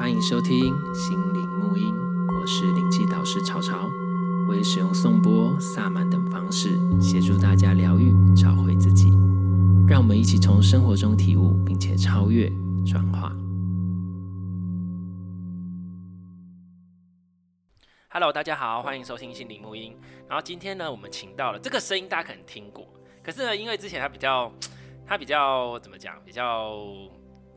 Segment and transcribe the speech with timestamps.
[0.00, 1.94] 欢迎收听心灵沐音，
[2.34, 3.86] 我是灵气导师潮潮，
[4.48, 9.10] 我会使用颂钵、萨满等方式协助大家疗愈、找回自己。
[9.86, 12.50] 让我们一起从生活中体悟，并且超越、
[12.86, 13.30] 转化。
[18.08, 19.94] Hello，大家好，欢迎收听心灵沐音。
[20.26, 22.88] 然后今天呢，我们请到了这个声音，大家可能听过，
[23.22, 24.50] 可是呢，因为之前他比较，
[25.06, 26.86] 他比较怎么讲，比较。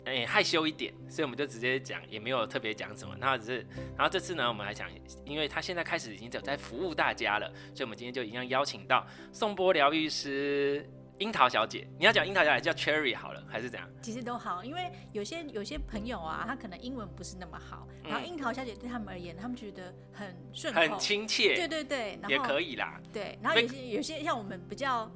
[0.06, 3.16] 哎、欸，害羞一点，所以我们就直接讲，也没有特别讲什么。
[3.20, 4.90] 那只是，然后这次呢，我们来讲，
[5.24, 10.86] 因为他现在开始已经在服务大家了，所以我们今天就一样邀请到宋波疗愈师
[11.20, 11.88] 樱桃小姐。
[11.98, 13.90] 你要讲樱桃小姐叫 Cherry 好了，还是怎样？
[14.02, 21.56] 其实都好，因为有些有些朋友啊，他可能英文不是那么好，然后樱桃小姐对他们而言，他们觉得很顺口，很亲切。
[21.56, 23.00] 对对对，也可以啦。
[23.14, 25.10] 对，然后有些有些像我们比较。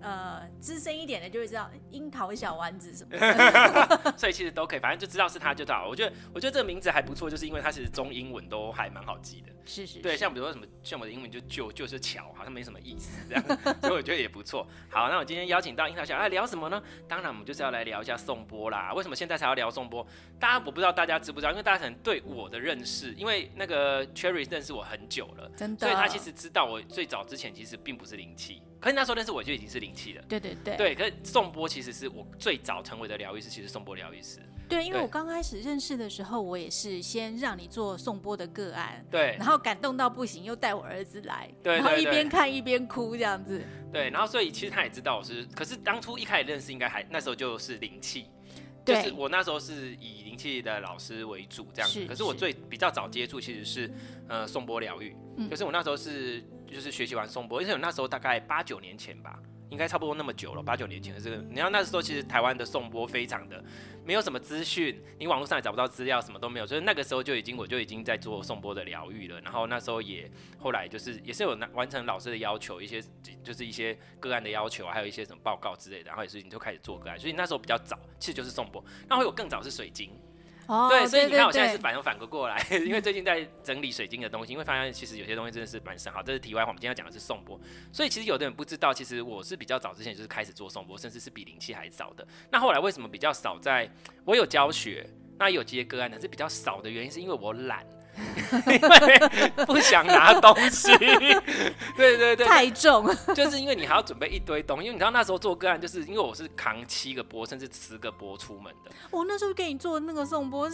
[0.00, 5.88] 呃，资深一点的就会知道樱桃小丸子什么的， 所以其实都可以，反正就知道是他就好。
[5.88, 9.52] 我觉得，我觉得这个名字还不错，就是因为它其实中英文都还蛮好记的。
[9.64, 13.44] 是是，是，对，像比如说什么，像我的英文就就就是巧，好像没什么意思这样，
[13.80, 14.64] 所以我觉得也不错。
[14.88, 16.80] 好，那我今天邀请到樱桃小姐来聊什么呢？
[17.08, 18.92] 当然，我们就是要来聊一下颂钵啦。
[18.94, 20.06] 为什么现在才要聊颂钵？
[20.38, 28.62] 大家我不知道大家知不知道，因为大家可能对我的认识，因为那个 Cherry 认识我很久了，真的，所以他其实知道我最早之前其实并不是灵气。
[28.80, 30.94] 可是那时候认识我就已经是灵气了，对对对，对。
[30.94, 34.38] 可是颂钵其实是我最早成为的疗愈师，其实颂钵疗愈师。
[34.68, 43.62] 对，因为我刚开始认识的时候，我也是先让你做颂钵的个案，对，然后感动到不行，又带我儿子来，对，然后一边看一边哭这样子。
[43.92, 48.26] 对，然后所以其实他也知道我是，可是当初一开始认识应该还那时候就是灵气，
[48.84, 52.04] 对，就是我那时候是以灵气的老师为主这样子。
[52.04, 53.90] 可是我最比较早接触其实是
[54.28, 59.38] 呃颂钵疗愈，嗯，就是我那时候是就是学习完颂钵，因为我那时候大概八九年前吧。
[59.68, 63.62] 应该差不多那么久了，八九年前的这个，你要那时候其实台湾的颂钵非常的
[64.04, 69.40] 没有什么资讯，你网络上也找不到资料，什么都没有，所以那个时候就已经我就已经在做颂钵的疗愈了。
[69.40, 73.02] 然后那时候也后来就是也是有完成老师的要求，一些
[73.42, 78.80] 就是一些个案的要求，还有一些什么报告之类的，然后也是你就开始做个案，所以那时候比较早，其实就是颂钵。
[79.08, 80.12] 那会有更早是水晶。
[80.66, 86.12] 哦，对，所以你看我现在是反又反过过来，因为最近在整理水晶的东西，因为发现其实有些东西真的是蛮深。
[86.12, 87.60] 好，这是题外话，我们今天要讲的是颂钵。
[87.92, 92.26] 所以其实有的人不知道，其实我是比较早之前就是开始做颂钵，甚至是比灵气还早的。
[92.50, 93.76] 那后来为什么比较少在？
[93.76, 93.90] 在
[94.24, 95.06] 我有教学，
[95.38, 97.86] 那有接个案，但是比较少的原因是因为我懒。
[98.66, 100.96] 因为不想拿东西，
[101.96, 104.86] 对对对，太重，就是因为你还要准备一堆东西。
[104.86, 108.90] 因为你知道那时候做个案，就是因为我是扛七个波，甚至十个波出门的。
[109.10, 110.70] 我那时候给你做那个送波，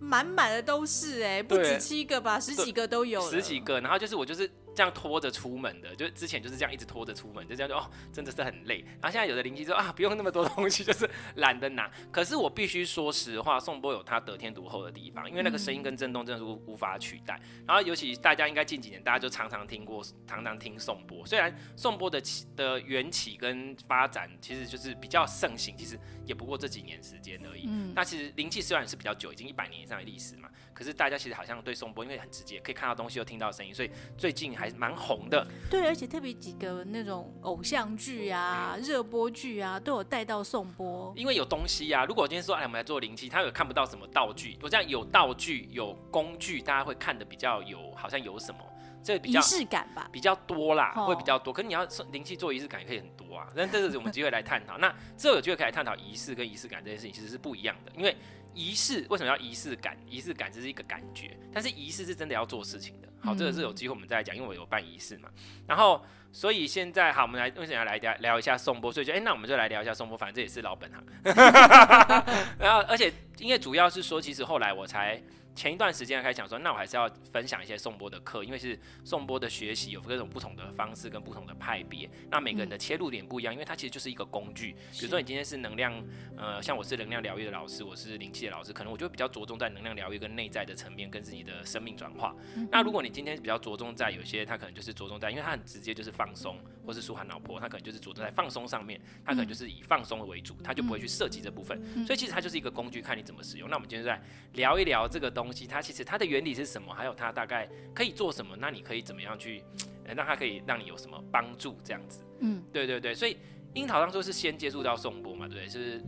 [0.00, 3.80] 满满的都是哎，不止七个吧，十几个都有，十几个。
[3.80, 4.50] 然后就是我就是。
[4.74, 8.84] 这样拖着出门的，就之前就是这样一直拖着出门，就这样就哦，真的是很累。
[9.00, 11.90] 然后现在有的灵气说啊，不用那么多东西，就是懒得拿。
[12.10, 17.40] 可是我必须说实话，颂钵有它得天独厚的地方，因为那个声音跟震动真的是无无法取代。
[17.66, 21.24] 然后尤其大家应该近几年大家就常常听过，常常听颂钵。
[21.26, 27.64] 虽然颂钵的起的缘起跟发展其实就是比较盛行，其实也不过这几年时间而已。
[27.66, 34.52] 嗯，那其实灵气虽然是比较久，已经一百年以上的历史嘛，可是大家其实好像对颂钵因为很直接，可以看到东西又听到声音，所以最近。
[34.52, 42.04] 还蛮红的，对，而且特别几个那种偶像剧啊、热播剧啊，都有带到颂钵，因为有东西啊。
[42.04, 48.58] 如果我今天说，哎，我们来做灵气，他有看不到什么道具，我这样有道具、有工具，大家会看的比较有，好像有什么，
[49.02, 51.52] 这个比较仪式感吧，比较多啦，会比较多。
[51.52, 54.76] 可是你要灵气做仪式感也可以很多啊，那这是我们机会来探讨。
[54.78, 58.14] 那之后有机会可以来探讨仪式跟仪式感这件事情，其实是不一样的，因为。
[58.54, 59.96] 仪式为什么要仪式感？
[60.08, 63.08] 仪式感只是一个感觉，但是仪式是真的要做事情的。
[63.20, 65.28] 好，这个是有机会我们再来讲，因为我有办仪式嘛。
[65.66, 68.92] 然后，所以现在好，我们来为什么要来聊聊一下颂钵？
[68.92, 71.04] 所以就哎、欸，那我们就来聊一下颂钵，反正这也是老本行。
[72.58, 75.22] 然后，而且因为主要是说，其实后来我才。
[75.54, 84.72] 前一段时间开始讲说，那我还是要分享一些颂钵的课，因为是颂钵的学习有各种不同的方式跟不同的派别，那每个人的切入点不一样，因为它其实就是一个工具。
[84.92, 85.92] 比如说你今天是能量，
[86.36, 92.34] 呃，像我是能量疗愈的老师，我是灵气的老师，可能我就会比较着重在能量疗愈跟内在的层面，跟自己的生命转化。
[92.70, 101.80] 那如果你今天比较着重在有些，他可能就是着重在，因为他很直接就是放松，或是舒缓脑波，他可能就是着重在放松上面，他可能就是以放松为主，他就不会去涉及这部分。
[102.06, 103.68] 所以其实它就是一个工具，看你怎么使用。
[103.68, 104.20] 那我们今天就来
[104.54, 106.92] 聊一聊这个东西，它其实它的原理是什么？
[106.92, 108.54] 还有它大概可以做什么？
[108.60, 109.64] 那你可以怎么样去，
[110.04, 111.78] 让它可以让你有什么帮助？
[111.82, 113.14] 这样子，嗯，对对对。
[113.14, 113.38] 所以
[113.72, 115.66] 樱桃当初是先接触到颂钵嘛，对不对？
[115.66, 116.04] 就是，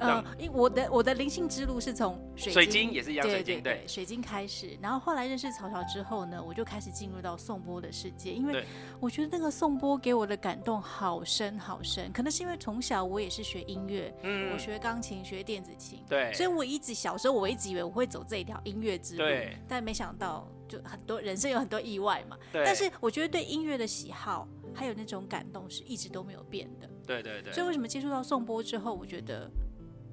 [0.00, 8.64] 呃，因我的我的灵性之路是从水晶，水晶也是一样，水晶对，对，对，水晶开始，然后后来认识曹乔之后呢，我就开始进入到颂钵的世界，因为
[8.98, 29.50] 我觉得那个颂钵给我的感动好深好深，可能是因为从小我也是学音乐，嗯，我学钢琴学电子琴，对，所以我一直小时候我一直以为我会走这一条音乐之路，对，但没想到就很多人生有很多意外嘛，对，但是我觉得对音乐的喜好还有那种感动是一直都没有变的，对对对，所以为什么接触到颂钵之后，我觉得。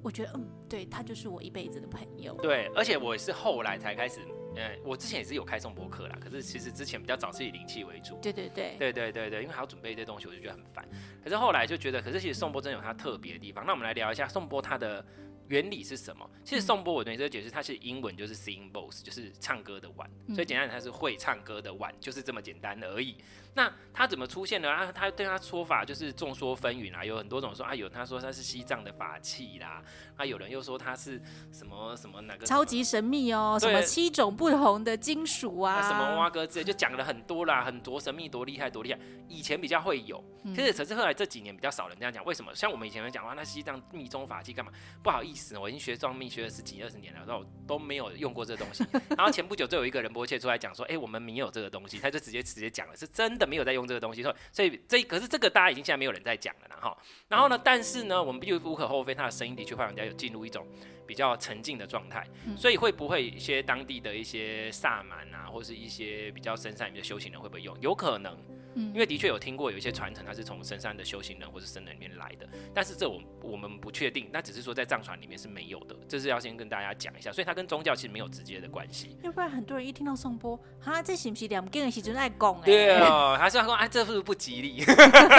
[0.02, 2.34] 我觉得嗯，对，他就是我一辈子的朋友。
[2.36, 4.20] 对，而且我是后来才开始，
[4.56, 8.18] 呃，我之前也是有开颂钵课啦，可是其实之前比较早是以灵气为主。
[8.22, 10.88] 对对对，对对对对，因为还要准备一些东西，我就觉得很烦。
[11.22, 13.64] 可是后来就觉得，可是其实颂钵真有它特别的地方。
[13.66, 15.04] 那我们来聊一下颂钵它的
[15.48, 16.28] 原理是什么？
[16.44, 23.16] 其实颂钵我对你这个解释，它是英文就是 singing bowls，就是唱歌的碗，所以简单讲它是会唱歌的碗，就是这么简单而已。
[23.58, 24.70] 那他怎么出现的？
[24.70, 29.82] 啊，他对他说法就是众说纷纭啊，有很多种说啊，有他说他是西藏的法器啦，
[30.16, 31.20] 啊，有人又说他是
[31.50, 39.00] 什么什么哪个超级神秘哦，什么七种不同的金属啊，什么挖哥之类，就讲了很多啦，很多神秘，多厉害，多厉害。
[39.26, 40.22] 以前比较会有，
[40.56, 42.24] 可是可是后来这几年比较少人这样讲。
[42.24, 42.54] 为什么？
[42.54, 44.70] 像我们以前会讲话，那西藏密宗法器干嘛？
[45.02, 48.86] 不好意思，我已经学藏密学了十几二十年了，然后都没有用过这东西。
[49.16, 54.22] 然后前不久就有一个人波切出来讲说，哎、欸，我们没有这个东西，他就直接直接讲了，是真的没有在用这个东西。
[54.22, 56.96] 所以所以这可是这个大家已经现在没有人在讲了啦哈，
[57.28, 60.66] 然后呢，但是呢，我们必须无可厚非，他的声音的确会让人家有进入一种
[61.06, 67.74] 比较沉静的状态，所以会不会一些当地的一些萨满啊，或是一些比较深山里面的修行人会不会用？
[67.80, 68.36] 有可能。
[68.74, 79.16] 因为的确有听过有一些传承，它是从深山的修行人或是僧人里面来的，但是这我我们不确定，那只是说在藏传里面是没有的，这是要先跟大家讲一下，所以它跟宗教其实没有直接的关系。
[79.22, 82.60] 要不然很多人一听到颂钵，哈，这是不是两根的时阵爱讲？
[82.62, 84.84] 对哦，还是要说哎，这是不是不吉利？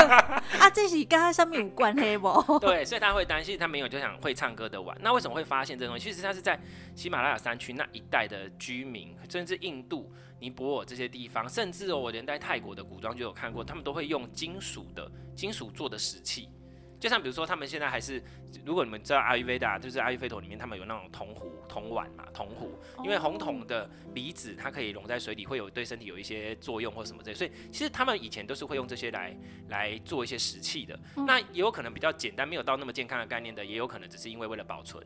[0.59, 2.59] 啊，这是跟他上面有关系不？
[2.59, 4.97] 对，所以他会担心他没有就想会唱歌的碗。
[5.01, 6.09] 那为什么会发现这东西？
[6.09, 6.59] 其实他是在
[6.95, 10.11] 喜马拉雅山区那一带的居民，甚至印度。
[10.39, 16.49] 尼泊尔这些地方，甚至哦，我连在泰国的古装就有看过，他们都会用金属的金属做的石器，
[16.99, 18.23] 就像比如说，他们现在还是，
[18.65, 22.71] 如果你们知道阿育吠达，就是阿育吠陀里面他们有那种铜壶、铜碗嘛，铜壶，
[23.03, 29.37] 因为红铜的离子它可以溶在水里，会有对身体有一些作用或什么之类，所以其实他们以前都是会用这些来
[29.69, 30.99] 来做一些石器的。
[31.15, 35.05] 那也有可能比较简单，没有到那么健康的概念的，也有可能只是因为为了保存。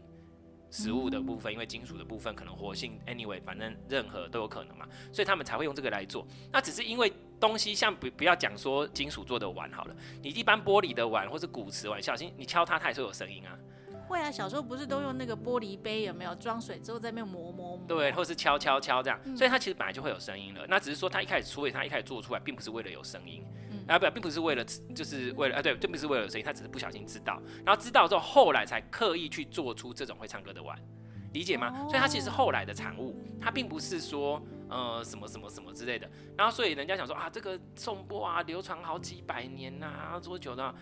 [0.74, 6.26] 食物的部分，因为金属的部分可能活性，anyway，反正任何都有可能嘛，所以他们才会用这个来做。
[6.52, 13.56] 那只是因为东西像不不要讲说金属做的碗好了，你一般玻璃的碗或是古瓷碗，小心你敲它，它也是有声音啊。
[14.08, 17.86] 会啊，小时候不是都用那个玻璃杯，有没有装水之后在那边磨磨磨？
[17.88, 20.66] 对，或是敲敲敲这样，嗯、所以它其实本来就会有声音了。
[20.68, 24.64] 那只是说它一开始出，它一开始做出来，并不是为了有声音，嗯、啊不，并不是为了，
[24.96, 30.78] 就是为了啊对，并不是为了有声音，他只是不小心知道，然后知道之后，后来才刻意去做出这种会唱歌的碗，
[31.34, 31.74] 理解吗？
[31.88, 36.10] 所以它其实是后来的产物，它并不是说呃什么什么什么之类的。
[36.38, 40.74] 然后所以人家想说啊，这个颂钵啊，流传好几百年呐、多久呢？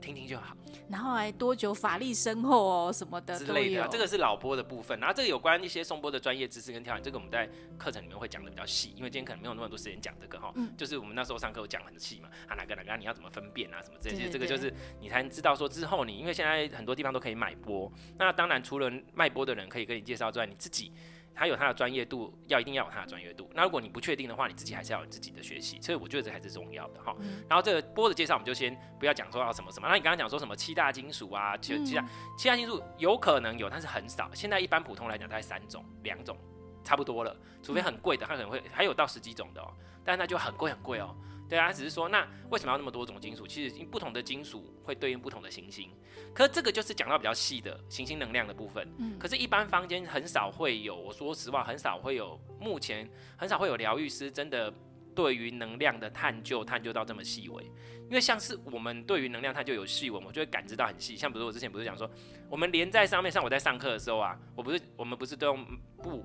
[0.00, 0.56] 听听就好，
[0.88, 4.98] 然后还多久法力深厚哦什么的之类的，这个是老波的部分。
[5.00, 7.48] 然后这个有关一些颂钵的专业知识跟条件，这个我们在
[7.78, 10.52] 课程里面会讲的比较细，因为今天可能没有那么多时间讲这个哈。
[10.54, 20.92] 嗯、就是我们那时候上课有讲很细嘛，啊哪个哪个你要怎么分辨啊什么这些，这个就是你才能知道说之后你，因为现在很多地方都可以买钵，那当然除了卖钵的人可以跟你介绍之外，你自己。
[21.36, 23.48] 他有他的专业度，要一定要有他的专业度。
[23.54, 25.78] 那如果你不确定的话，你自己还是要有自己的学习。
[25.82, 27.14] 所以我觉得这还是重要的哈。
[27.20, 29.86] 嗯、然后这个波的介绍，我们就先不要讲说要什么什么。
[29.86, 31.54] 那你刚刚讲说什么七大金属啊？
[31.58, 34.30] 其实七大、嗯、七大金属有可能有，但是很少。
[34.32, 36.36] 现在一般普通来讲，大概三种、两种
[36.82, 37.36] 差不多了。
[37.62, 39.70] 除非很贵的，它可能会还有到十几种的哦。
[40.02, 41.14] 但是那就很贵很贵哦。
[41.48, 43.46] 对啊，只是说，那为什么要那么多种金属？
[43.46, 45.90] 其实因不同的金属会对应不同的行星。
[46.34, 48.86] 可是这个就是讲到比较细的行星能量的部分。
[48.98, 49.18] 嗯。
[49.18, 54.72] 可是，一般坊间很少会有，我说实话，很少会有，目前很少会有疗愈师真的
[55.14, 57.64] 对于能量的探究，探究到这么细微。
[58.08, 61.16] 因为像是我们对于能量探究有细微，我就会感知到很细。
[61.16, 62.08] 像比如我之前不是讲说，
[62.48, 65.64] 我们连在上面，像我在上课的时候啊，我不是我们不是都用
[66.02, 66.24] 布。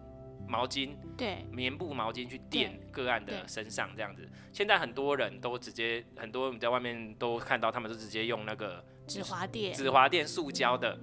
[0.52, 4.28] 毛巾，对，棉布毛巾去垫个案的身上，这样子。
[4.52, 11.00] 现在很多人都直接，很多我们在外面都看到，他们都直接用那个纸滑垫，纸滑垫塑胶的。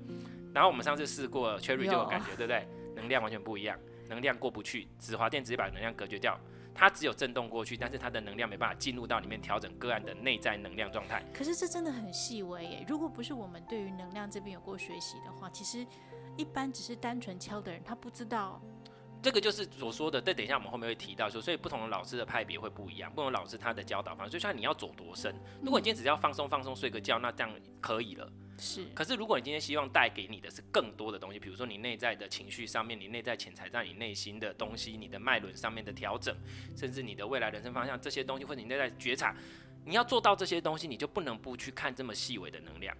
[0.52, 2.69] 然后我们上次试过，Cherry 就有感觉，对不对？
[2.95, 3.78] 能量完全不一样，
[4.09, 6.38] 能量过不去，纸滑垫直接把能量隔绝掉，
[6.75, 11.25] 它只有震动过去，但是它的能量没办法进入到里面调整个案的内在能量状态。
[11.33, 15.87] 可是这真的很细微耶，如果不是我们对于能量这边有过学习的话，其实
[16.37, 18.61] 一般只是单纯敲的人，他不知道。
[19.21, 28.31] 这个就是所说的，对，等一下我们后面会提到说，所以不同的老师的派别会不一样，不同老师他的教导方式，所以像你要走多深，如果你今天只要放松放松睡个觉，那这样可以了。
[28.59, 28.85] 是。
[28.95, 36.37] 可是如果你今天希望带给你的是更多的东西，比如说你内在的情绪上面，你内在潜藏在你内心的东西，你的脉轮上面的调整，
[36.77, 39.35] 甚至你的未来人生方向这些东西，或者你内在觉察，
[39.85, 42.97] 你要做到这些东西，你就不能不去看这么细微的能量。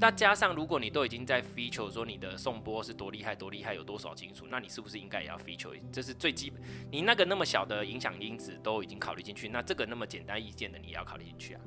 [0.00, 5.72] 那加上，如果你都已经在 feature 说你的颂波是多厉害多厉害，有多少金属，那你是不是应该也要 feature？
[5.92, 6.60] 这是最基本。
[6.90, 11.60] 你那个那么小的影响因子都已经考虑进去，那这个那么简单意见的你也要考虑进去啊。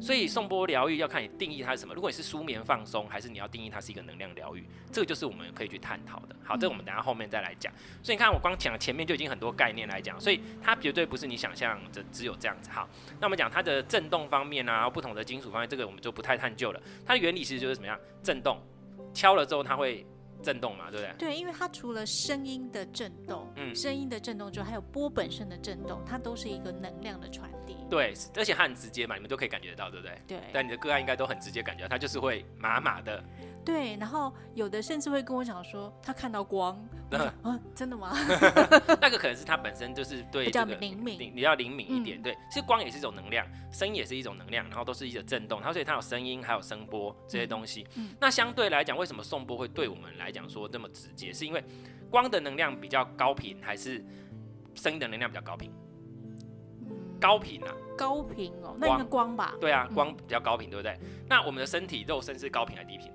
[0.00, 1.94] 所以颂波疗愈要看你定义它是什么。
[1.94, 6.36] 如果你是舒眠放松，还是你要定义它是一个能量疗愈，这个就是我们可以去探讨的。
[6.42, 7.70] 好，这个我们等下后面再来讲。
[8.02, 12.70] 所以你看，我光讲前面就已经很多概念来讲，所以它绝对不是你想象的只有这样子。
[12.70, 12.88] 好，
[13.20, 16.80] 那我们讲它的震动方面啊，不同的金属方面，这个我们就不太探究了。
[17.04, 17.98] 它的原理其实就是怎么样？
[18.22, 18.58] 震动，
[19.12, 20.06] 敲了之后它会。
[20.42, 21.30] 震动嘛，对不对？
[21.30, 27.74] 对，因为它除了声音的震动，嗯，声音的震动之外，还有波本身的震动，它都是一个能量的传递。
[27.88, 30.20] 对，而且它很直接嘛，你们都可以感觉得到，对不对？
[30.28, 30.38] 对。
[30.52, 33.24] 但你的个案应该都很直接感觉到，它就是会麻麻的。
[33.66, 36.74] 对，然后有的甚至会跟我讲说，他看到光。
[37.10, 38.12] 啊，啊，真的吗？
[39.00, 42.20] 那个可能是他本身就是对、这个、比较灵敏，你要灵敏一点。
[42.20, 47.84] 嗯、对，其实光也是一种能量，声音也是一种能量，然后都是一种震动，然后所以它有声音，还有声波这些东西。
[47.96, 51.32] 嗯嗯、那相对来讲，为什么颂钵会对我们来讲说那么直接？
[51.32, 51.62] 是因为
[52.08, 54.04] 光的能量比较高频，还是
[54.74, 55.72] 声音的能量比较高频？
[56.88, 59.54] 嗯、高频啊，高频哦，那应该光吧？
[59.60, 60.92] 对啊，光比较高频，对不对？
[61.02, 63.12] 嗯、那我们的身体肉身是高频还是低频？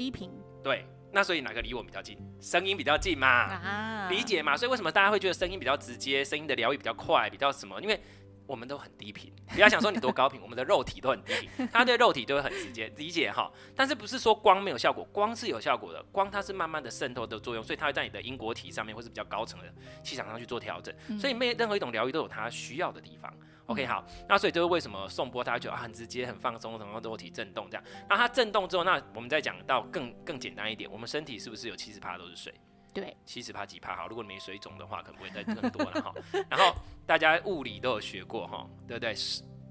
[0.00, 0.30] 低频。
[0.64, 0.86] 对。
[1.12, 2.16] 那所以哪个离我们比较近？
[2.40, 4.56] 声音比较近嘛，啊、理解嘛？
[4.56, 7.78] 所以为什么大家会觉得声音比较直接，声音的疗愈比较快，比较什么？
[7.82, 8.00] 因为
[8.46, 13.50] 我们都很低频，不要想说你多高频，我们的肉体都很低频， 它对肉体都会很直接，理解哈。
[13.74, 15.04] 但是不是说光没有效果？
[15.12, 19.66] 光是有效果的，光它是慢慢的渗透的作用，所以它会在你的因果体上面，或是比较高层的
[20.04, 20.94] 气场上去做调整。
[21.18, 23.34] 所以每任何一种疗愈都有它需要的地方。
[23.70, 27.84] OK，好，那所以就是为什么颂钵大家觉得很直接、很放松，然后肉体震动这样。
[28.08, 32.52] 那它震动之后，那我们再讲到更更简单一点，我们身体是不是有七十趴都是水？
[32.92, 34.08] 对，七十趴几趴好。
[34.08, 36.12] 如果没水肿的话，可能不会再更多了哈。
[36.48, 36.74] 然 后
[37.06, 39.14] 大家物理都有学过哈，对不对？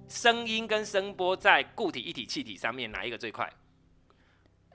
[0.07, 3.51] 声音跟声波在固体、一体、气体上面哪一个最快？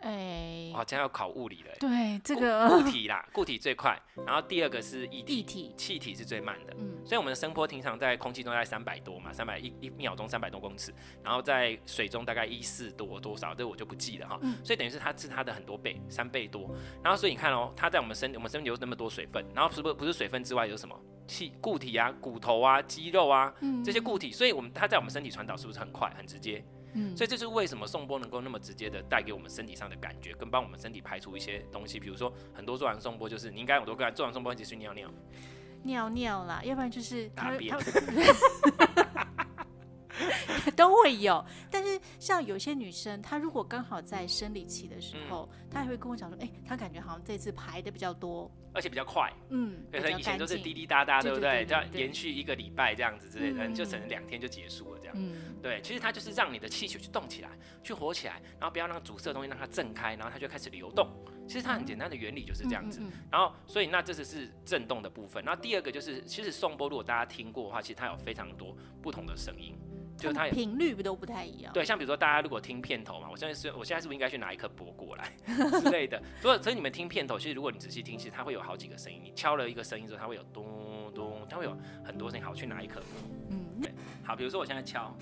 [0.04, 1.73] 哎，欸、哦，这样要考物理了。
[1.80, 6.75] 对，这个固 体啦，固体最快，然后第二个是液体，体气体是最慢的。
[6.78, 10.92] 嗯，所以我们的声波平常在空气中在三百多嘛，三百一一秒钟三百多公尺，
[11.23, 14.38] 然后在水中大概一四多多少，这我就不记了哈。
[14.42, 16.70] 嗯，所以等于是它是它的很多倍，三倍多。
[17.02, 20.94] 然后所以你看哦，它在我们身体，我们身体有那么多水分，然后是不是不是水分之外有什么
[21.26, 26.62] 气固体啊，骨头啊，肌肉啊，嗯、这些固体，所以我们它在我们身体传导是不是很快很直接？
[26.94, 32.00] 嗯，所以这是为什么颂钵能够那么直接的带给我们身体上的感觉，跟帮我们身体排除一些东西。
[32.00, 35.10] 比如说，很多做完颂钵就是你应该有多个人做完颂钵，其实尿尿，
[35.82, 37.76] 尿尿啦，要不然就是大便。
[40.76, 51.64] 都会有，但是像有些女生，她如果刚好在生理期的时候，嗯、她还会跟我讲说，哎、欸，她感觉好像这次排的比较多，而且比较快，嗯，可能以前都是滴滴答答，对不对？
[51.66, 57.50] 这样延续一个礼拜这样子之类的，嗯、就可能两天就结束了这样，嗯，对，其实它就是让你的气血去动起来，
[57.83, 61.09] 去活起来，然后不要让阻塞的东西让它震开，然后它就开始流动。
[61.46, 69.74] 其实它很简单的原理就是这样子，嗯嗯嗯、然后所以那这只是震动的部分，那第二个就是其实颂钵如果大家听过的话，其实它有非常多不同的声音。
[70.16, 71.72] 就它频率不都不太一样。
[71.72, 75.32] 对，像比如说大家如果听片头嘛，我现在是，我现在是不是应该去拿一颗钵过来
[75.82, 76.22] 之类的？
[76.40, 79.20] 所以所以你们听片头，其实如果你仔细听，其实它会有好几个声音。
[79.20, 80.64] 你敲了一个声音之后，它会有咚
[81.12, 82.46] 咚，它会有很多声音。
[82.46, 83.08] 好，去拿一颗钵。
[83.50, 83.92] 嗯，对。
[84.22, 85.12] 好，比如说我现在敲。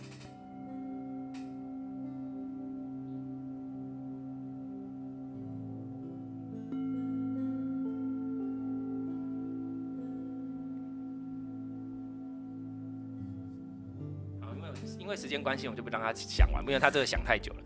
[15.22, 17.62] 时间关系，我们就不让他想完，因为他这个想太久了。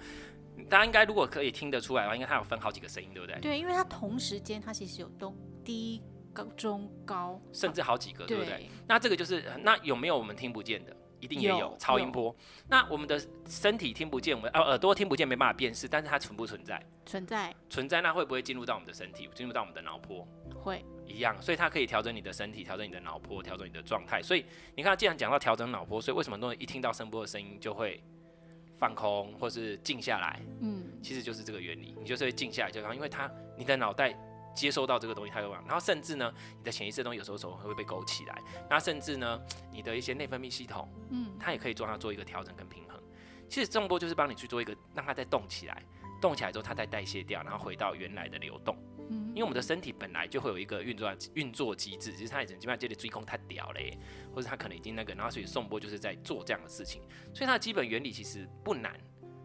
[0.68, 3.40] 大家应该如果可以听得出来的话，应该他有分好几个声音，对不对？
[3.40, 5.34] 对，因为他同时间他其实有都
[5.64, 6.02] 低
[6.34, 8.52] 高中高，甚至好几个，对不对？
[8.52, 10.94] 对，那这个就是那有没有我们听不见的？
[11.26, 12.34] 一定也有，有超音波。
[12.68, 16.80] 那我们的身体听不见，我们呃耳朵听不见，没办法辨识，但是它存不存在？
[17.04, 17.52] 存在。
[17.68, 20.26] 存在，那会不会进入到我们的身体，进入到我们的脑波？
[20.62, 20.84] 会。
[21.04, 24.22] 一样，所以它可以调整你的身体，调整你的脑波，调整你的状态。
[24.22, 24.44] 所以
[24.76, 28.00] 你看，既然讲到调整脑波，所以为什么很多人一听到声波的声音就会
[28.78, 30.40] 放空，或是静下来？
[30.60, 33.28] 嗯，其实就是这个原理，你就是会静下来，就因为它
[33.58, 34.16] 你的脑袋。
[34.56, 43.00] 接收到这个东西，它会往，然后甚至呢，你的潜意识的东西有时候时候会被勾起来，那甚至呢，你的一些内分泌系统，嗯，它也可以做它做一个调整跟平衡。
[43.48, 45.80] 其实颂钵就是帮你去做一个，让它再动起来，
[46.20, 48.76] 动起来之后它再代谢掉，然后回到原来的流动。
[49.08, 53.96] 嗯，因为我们的身体本来就会有一个运作运作机制，其实它已经基本上这里追空太屌了耶，
[54.34, 58.98] 或者它可能已经那个，然后所以颂钵就是在做这样的事情，所以它的基本原理其实不难。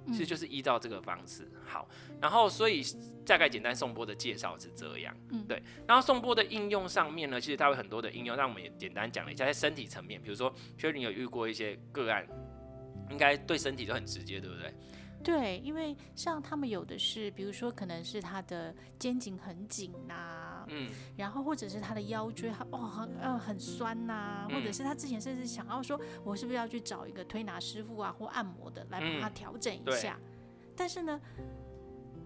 [0.07, 1.47] 其实就是依照这个方式。
[1.65, 1.87] 好，
[2.19, 2.83] 然后所以
[3.25, 5.61] 大概简单颂钵的介绍是这样，嗯，对。
[5.87, 12.27] 然后颂钵的应用上面呢，其实它有很多的应用，让我们也简单讲了一下，在身体层面，比如说，薛林有遇过一些个案，
[13.09, 14.73] 应该对身体都很直接，对不对？
[15.23, 30.19] 对，因为像他们有的是，比如说可能是他的肩颈很紧呐、啊，嗯，然后或者是他的腰椎他哦很呃很酸呐、啊，或者是他之前甚至想要说，我是不是要去找一个推拿师傅啊或按摩的来帮他调整一下？
[30.21, 31.19] 嗯、但是呢，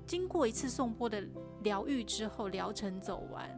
[0.07, 1.23] 经过一次送波的
[1.61, 3.49] 疗愈之后，疗程走完，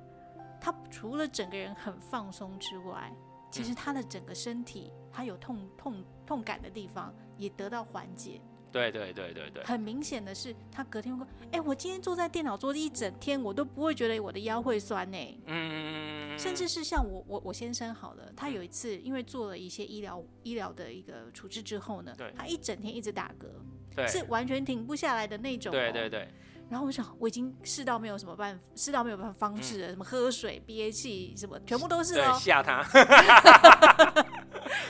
[0.60, 3.13] 他除了整个人很放松之外，
[3.51, 8.41] 其实他的整个身体，他有痛痛痛感的地方也得到缓解。
[8.77, 15.17] 对对对对对，很明显的是，他隔天会说：“哎，我今天坐在电脑桌一整天，我都不会觉得我的腰会酸呢。”
[15.48, 23.48] 嗯，甚至是像我我我先生好了，他有一次因为做了一些医疗医疗的一个处置之后呢，对，他一整天一直打嗝，
[23.96, 25.72] 对，是完全停不下来的那种。
[25.72, 26.27] 对对对。
[26.69, 32.38] 然后我想，我已经试到没有什么办法，试到没有办法方式了，什么喝水、憋气，什么全部都是哦。
[32.39, 32.83] 吓他。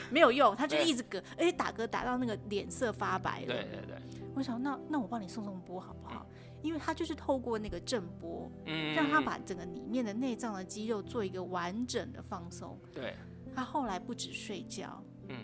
[0.09, 3.47] 没有用，他就一直嗝，而且打嗝打到那个脸色发白了。
[3.47, 4.01] 对对对，
[4.35, 6.25] 我想那那我帮你送送波好不好？
[6.63, 12.79] 因为他就是透过那个震波，嗯，让他把整个里面的内脏的肌肉做一个完整的放松。
[12.93, 13.15] 对，
[13.53, 15.37] 他后来不止睡觉，嗯，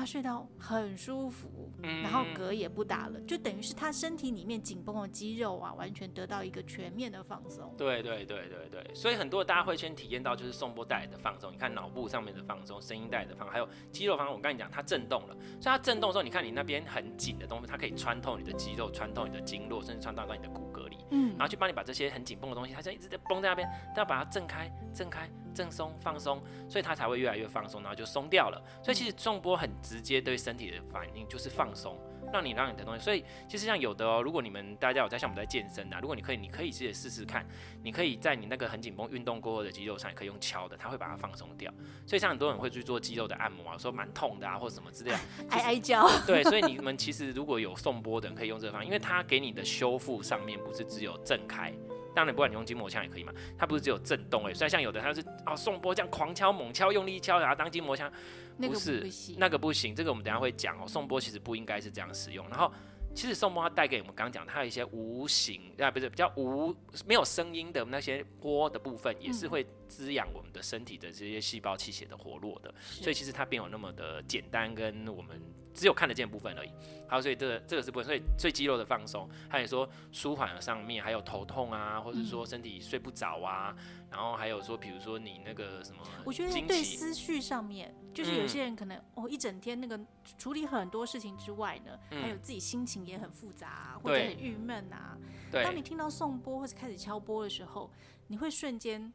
[0.00, 1.70] 他睡到很舒服。
[2.02, 7.74] 然后嗝也不打了，就等于是他身体里面紧绷的肌肉啊，完全得到一个全面的放松。
[7.76, 11.50] 对对对对对，所以很多大家会先体验到就是颂钵带来的放松。
[11.52, 14.36] 你看脑部上面的放松，声音带来的放松，还有肌肉放松。
[14.36, 20.69] 我跟你讲，它震动了，所以它震动的时候，你看你那边很紧的东西，它可以穿透你的肌肉，穿透你的经络，甚至穿透到你的骨
[21.10, 28.62] 然后去帮你把这些很紧绷的东西，它就一直在绷在那边，都要把它震开、震开、震松、放松，所以它才会越来越放松，然后就松掉了。
[28.82, 31.98] 所以其实重波很直接对身体的反应就是放松。
[32.32, 37.46] 让你让你的东西，所以其实像有的哦，如果你们大家有在像我们在健身啊，如果你可以，你可以自己试试看，
[37.82, 41.72] 你可以在你那个很紧绷运动过后的肌肉上，也可以用敲的，它会把它放松掉。
[42.06, 45.18] 所以像很多人会去做肌肉的按摩啊，说蛮痛的啊，或者什么之类的，
[45.50, 46.08] 挨挨叫。
[46.26, 51.72] 对，所以你们其实如果有送波的人，可以用这个方法，因为它给你的修复上面不是只有震开。
[52.14, 58.10] 当然，不管你用筋膜枪也可以嘛，它不是只有震动哎，所以像有的它是啊，颂波这样狂敲猛敲，用力敲，然后当筋膜枪，
[58.58, 62.72] 不是那个不行，这个我们等下会讲哦，颂波其实不应该是这样使用，然后。
[63.12, 66.72] 其实颂波它带给我们刚刚讲，它有一些无形啊，不是比较无
[67.04, 72.72] 没有声音的那些波的部分，也是会滋养我们的身体的这些细胞气血的活络的。
[72.78, 75.42] 所以其实它并没有那么的简单，跟我们
[75.74, 76.70] 只有看得见部分而已。
[77.08, 83.74] 好，所以这个这个是部分，所以所以肌肉的放松，还有说舒缓了上面，还有头痛啊，或者说身体睡不着啊。
[84.10, 89.98] 然后还有说，比如说你那个什么，我觉得对思绪上面，就是有些人可能、嗯、哦一整天那个
[90.36, 95.16] 处理很多事情之外呢，嗯、还有自己心情也很复杂、啊，或者很郁闷啊。
[95.50, 95.62] 对。
[95.62, 97.90] 当你听到颂钵或者开始敲钵的时候，
[98.26, 99.12] 你会瞬间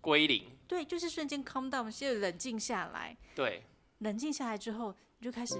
[0.00, 0.44] 归零。
[0.66, 3.16] 对，就是瞬间 calm down，先冷静下来。
[3.34, 3.64] 对。
[3.98, 5.54] 冷静下来之后，你就开始。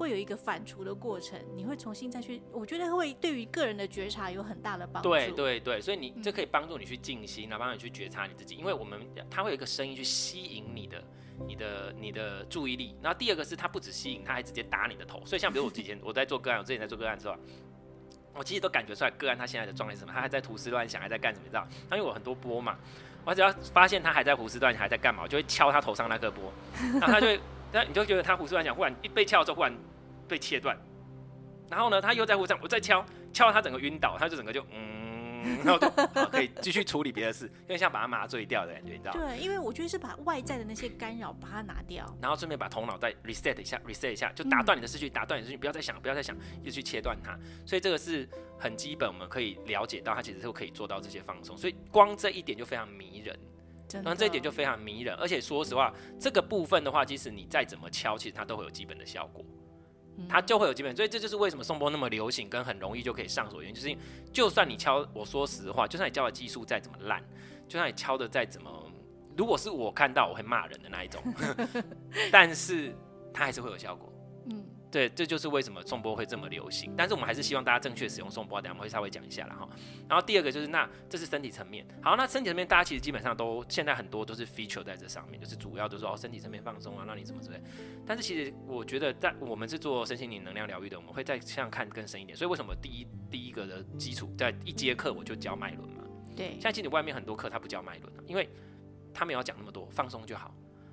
[0.00, 5.10] 会有一个反刍的过程，你会重新再去，我觉得会对于个人的觉察有很大的帮助。
[5.10, 8.98] 对对对，所以你这可以帮助你去静心，然后帮你去觉察你自己，因为我们
[9.30, 11.04] 它会有一个声音去吸引你的、
[11.46, 12.96] 你的、你的注意力。
[13.02, 15.22] 然后第二个是它不止吸引，它还直接打你的头。
[15.26, 17.36] 所以像比如我之前 我在做个案，我之前在做个案的时候，
[18.32, 21.44] 我其实都感觉出来个案他现在的状态是什么，他还在胡思乱想，还在干什么？
[21.44, 21.68] 你知道？
[21.90, 22.78] 他因为我很多波嘛，
[23.26, 26.50] 我只要发现他还在胡思乱想，还在干嘛，我就会敲他头上那个波，
[26.94, 29.72] 然后他就会，那你就觉得他胡思乱想，忽然一被敲之后，忽然。
[30.30, 30.78] 被切断，
[31.68, 35.90] 然后呢，他又在护上，我再敲，敲到他整个晕倒，他就整个就嗯，然后就
[36.30, 39.12] 可以继续处理别的事，因为像把他麻醉掉的感觉，你知道？
[39.12, 47.36] 对，因为我觉得是把外在的那些干扰把它拿掉，然后顺便把头脑再 reset 一下，reset 一下，就打断你的思绪，打断你的思绪，不要再想，不要再想，就去切断它。
[47.66, 51.56] 所以这个是很基本，我们可以了解到，它其实是可以做到这些放松。
[51.56, 53.38] 所以光这一点就非常迷人，
[53.92, 55.14] 然后这一点就非常迷人。
[55.16, 59.44] 而且说实话，这个部分的话，即使你再怎么敲，其实它都会有基本的效果。
[60.28, 64.02] 它就会有基本，所以这就是为什么颂钵那么流行，跟很容易就可以上手的原因，就是因为
[64.32, 67.22] 就算你敲，我说实话，就算你教的技术再怎么烂，
[67.68, 68.70] 就算你敲的再怎么，
[69.36, 71.22] 如果是我看到我会骂人的那一种，
[72.30, 72.94] 但是
[73.32, 74.09] 它还是会有效果。
[74.90, 76.92] 对，这就是为什么颂钵会这么流行。
[76.96, 79.68] 但是我们还是希望大家正确使用颂钵，等下我们会稍微讲一下了哈。
[80.08, 81.86] 然后第二个就是，那这是身体层面。
[82.02, 87.62] 好，那身体层面大家其实基本上都现在很多都是 feature 在这上面，就是主要都是说哦身体层面放松啊，让你怎么之类。
[88.04, 92.36] 但是其实我觉得在我们是做身心灵能量疗愈的，我们会再这样看更深一点。
[92.36, 96.02] 所以为什么第一第一个的基础在一节课我就教脉轮嘛？
[96.34, 96.50] 对。
[96.54, 98.48] 现在其实外面很多课他不教脉轮，因为
[99.14, 100.52] 他没有讲那么多，放松就好。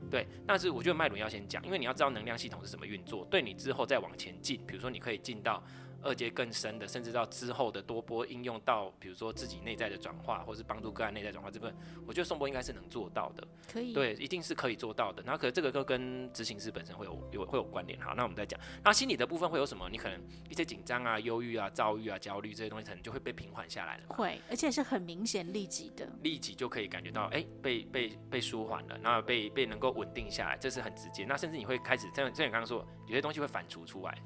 [0.10, 5.62] 对，但是我觉得脉轮要先讲，因为你要知道能量系统是怎么运作，对你之后再往前进，比如说你可以进到
[6.02, 13.48] 二阶更深的，甚至到之后的多波应用到，比如说自己内在的转化，或是帮助个案内在转化这部分，我觉得颂波应该是能做到的。
[13.72, 15.22] 可以，对，一定是可以做到的。
[15.24, 18.00] 然后，可是这个都跟执行师本身会有有会有关联。
[18.00, 19.90] 好，那我们再讲，那心理的部分会有什么？
[19.90, 24.04] 你可能一些紧张啊、忧郁啊、躁郁啊、焦虑这些东西，可能就会被平缓下来了。
[24.10, 31.26] 会，而且是很明显、立即的，立即就可以感觉到，哎、欸，被被被舒缓了，然后被被能够稳定下来，这是很直接。
[31.26, 34.18] 那甚至你会开始，像像你刚刚说，有些东西会反刍出来。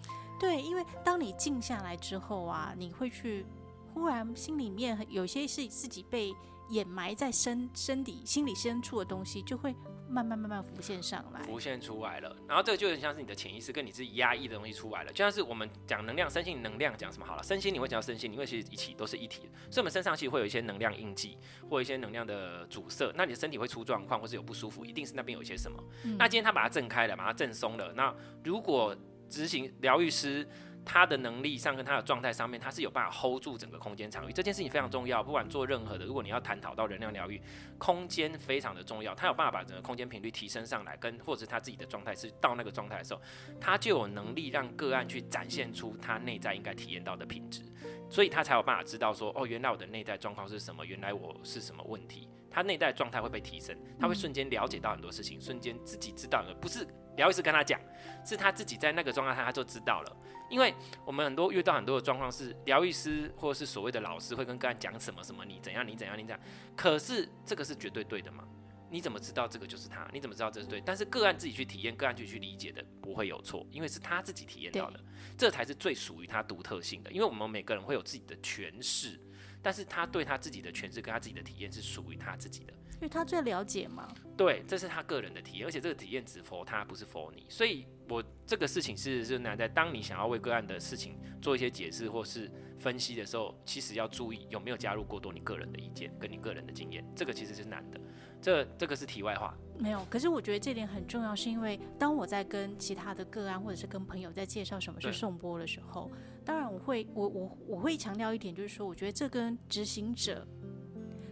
[0.42, 3.46] 对，因为当你静下来之后啊，你会去
[3.94, 6.34] 忽然心里面有些是自己被
[6.70, 9.76] 掩埋在身身体心理深处的东西，就会
[10.10, 12.36] 慢慢慢慢浮现上来，浮现出来了。
[12.48, 21.38] 然后这个就很像是你的潜意识跟你自己压抑的东西出来了，就像是我们讲能量、身心能量讲什么好了，身心你会讲到身心，因为其实一起都是一体的，所以我们身上其实会有一些能量印记
[21.70, 25.78] 或一些能量的阻塞，那你的身体会出状况或是有不舒服，一定是那边有一些什么。
[26.04, 28.12] 嗯、那今天他把它震开了，把它震松了，那
[28.44, 28.96] 如果
[29.32, 30.46] 执行疗愈师，
[30.84, 35.24] 他的能力上跟他的状态上面，他是有办法 hold 住整个空间场域，这件事情非常重要。
[35.24, 37.42] 不管做任何的，如果你要探讨到能量疗愈，
[37.78, 39.16] 空间非常的重要。
[39.16, 43.22] 他有办法把整个空间频率提升上来，跟或者是他自己的状态是到那个状态的时候，
[43.60, 47.62] 他就有能力让个案去展现出他内在应该体验到的品质，
[48.10, 52.28] 所以他才有办法知道说，哦，原来我的内在状况是什么，原来我是什么问题。
[52.54, 56.86] 他内在状态会被提升，他会瞬间了解到很多事情，瞬间自己知道的，不是
[57.22, 57.80] 疗愈师跟他讲，
[58.26, 60.18] 是他自己在那个状态下他就知道了。
[60.50, 60.74] 因为
[61.06, 66.40] 我们很多遇到很多的状况是疗愈师或者是所谓的老师会跟个案讲什么什么，你怎样你怎样你怎样，
[66.76, 68.44] 可是这个是绝对对的吗？
[68.90, 70.06] 你怎么知道这个就是他？
[70.12, 70.82] 你怎么知道这是对？
[70.82, 75.00] 但是个案自己去体验，个案自己去理解的不会有错，因为是他自己体验到的，
[75.38, 77.12] 这才是最属于他独特性的。
[77.12, 79.20] 因为我们每个人会有自己的诠释。
[79.64, 84.08] 但是他对他自己的诠释跟他自己的体验是属于他自己的，因为他最了解嘛。
[84.38, 87.46] 对，这是他个人的体验，而且这个体验只 for 他，不是 for 你。
[87.50, 98.00] 所以，我这个事情是是难在，当你想要为个案的事情做一些解释或是分析的时候，其实要注意有没有加入过多你个人的意见跟你个人的经验，这个其实是难的。
[98.40, 99.56] 这这个是题外话。
[99.80, 106.12] 没有，可是我觉得这点很重要，是因为当我在跟其他的个案或者是跟朋友在介绍什么是颂钵的时候。
[106.44, 110.48] 当然，我会我我我会强调一点，就是说，我觉得这跟执行者，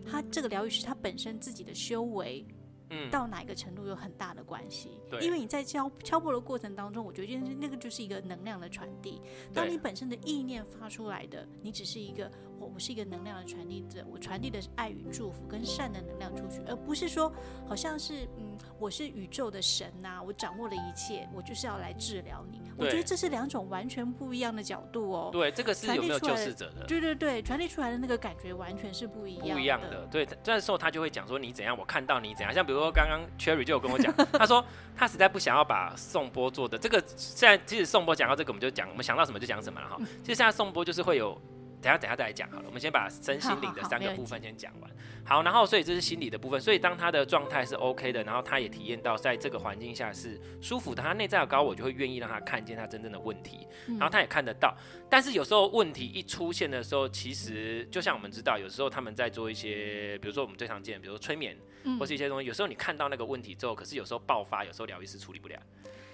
[0.09, 2.45] 他这个疗愈师他本身自己的修为，
[2.89, 4.99] 嗯，到哪一个程度有很大的关系。
[5.09, 9.21] 对，因为你在敲敲破的过程当中，我觉得那个就是一个能量的传递。
[9.53, 12.31] 当你本身的意念发出来的，你只是一个。
[12.59, 17.31] 我我是一个能量的传递者，我传递的是爱与祝福跟善的能量出去，而不是说
[17.67, 22.61] 好像是嗯，我是宇宙的神呐、啊，我掌握了一切，我就是要来治疗你。
[22.77, 25.29] 我觉得这是两种完全不一样的角度哦。
[25.31, 26.85] 对，这个是有没有救世者的？
[26.85, 29.49] 对对对，传递出来的那个感觉完全是不一样。
[29.49, 30.27] 不一样的，对。
[30.43, 32.53] 这时候他就会讲说你怎样，我看到你怎样。
[32.53, 34.63] 像比如说刚刚 Cherry 就有跟我讲，他说
[34.95, 39.97] 他实在不想要把宋波做的这个，现在其实宋波讲到这个，我们就讲，我们想到什么就讲什么了哈。
[40.21, 41.39] 其实现在颂钵就是会有。
[41.81, 42.63] 等下，等下再来讲好了。
[42.67, 44.89] 我们先把身心灵的三个部分先讲完。
[45.23, 46.59] 好，好，然后所以这是心理的部分。
[46.59, 54.75] 所以当他的状态是 OK 的，然后他也体验到在这个环境下是舒服的，他内在的高我就会愿意让他看见他真正的问题，然后他也看得到。
[55.09, 61.57] 但是有时候问题一出现的时候，其实就像我们知道，有时候他们在做一些，比如说我们最常见，比如说催眠
[61.99, 62.47] 或是一些东西。
[62.47, 65.57] 有时候你看到那个问题之后，可是有时候爆发，有时候疗愈师处理不了。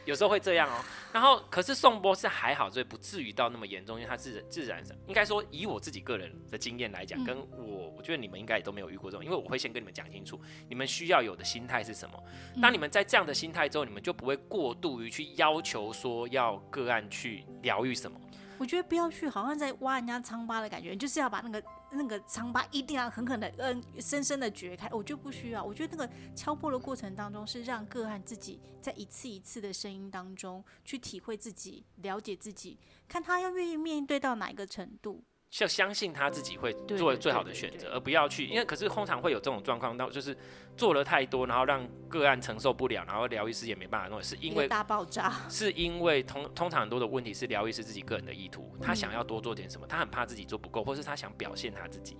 [0.06, 10.40] 有时候会这样哦，然后可是宋波是还好，所以不至于到那么严重，因为它自然自然应该说以我自己个人的经验来讲，跟我我觉得你们应该也都没有遇过这种，因为我会先跟你们讲清楚，
[10.70, 12.24] 你们需要有的心态是什么。
[12.62, 18.20] 当你们在这样的心态之后，你们就不会过度于去要求说要个案去疗愈什么。
[18.58, 21.62] 我觉得不要去，好像在挖人家疮疤的感觉，就是要把那个
[21.96, 24.88] 那个伤疤一定要狠狠的、嗯，深深的掘开。
[24.92, 32.78] 我就不需要，我觉得那个敲破的过程当中，是让个案自己在一次一次的声音当中去体会自己、了解自己，
[33.08, 35.24] 看他要愿意面对到哪一个程度。
[35.64, 40.36] 要相信他自己会做最好的选择，而不要去，因为可是通常会有这种状况，到就是
[40.76, 52.18] 做了太多，然后让个案承受不了，然后疗愈师也没办法弄，是因为大爆炸， 是因为通通常很多的问题是疗愈师自己个人的意图，他想要多做点什么，他很怕自己做不够，或是他想表现他自己。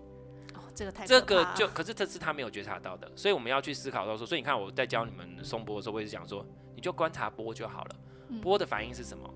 [0.54, 7.96] 哦，这个太这个就可是这是他没有觉察到的，所以我们要去思考到说，所以你看我在教你们颂钵的时候，我也是讲说，你就观察波就好了，
[8.42, 9.30] 波的反应是什么，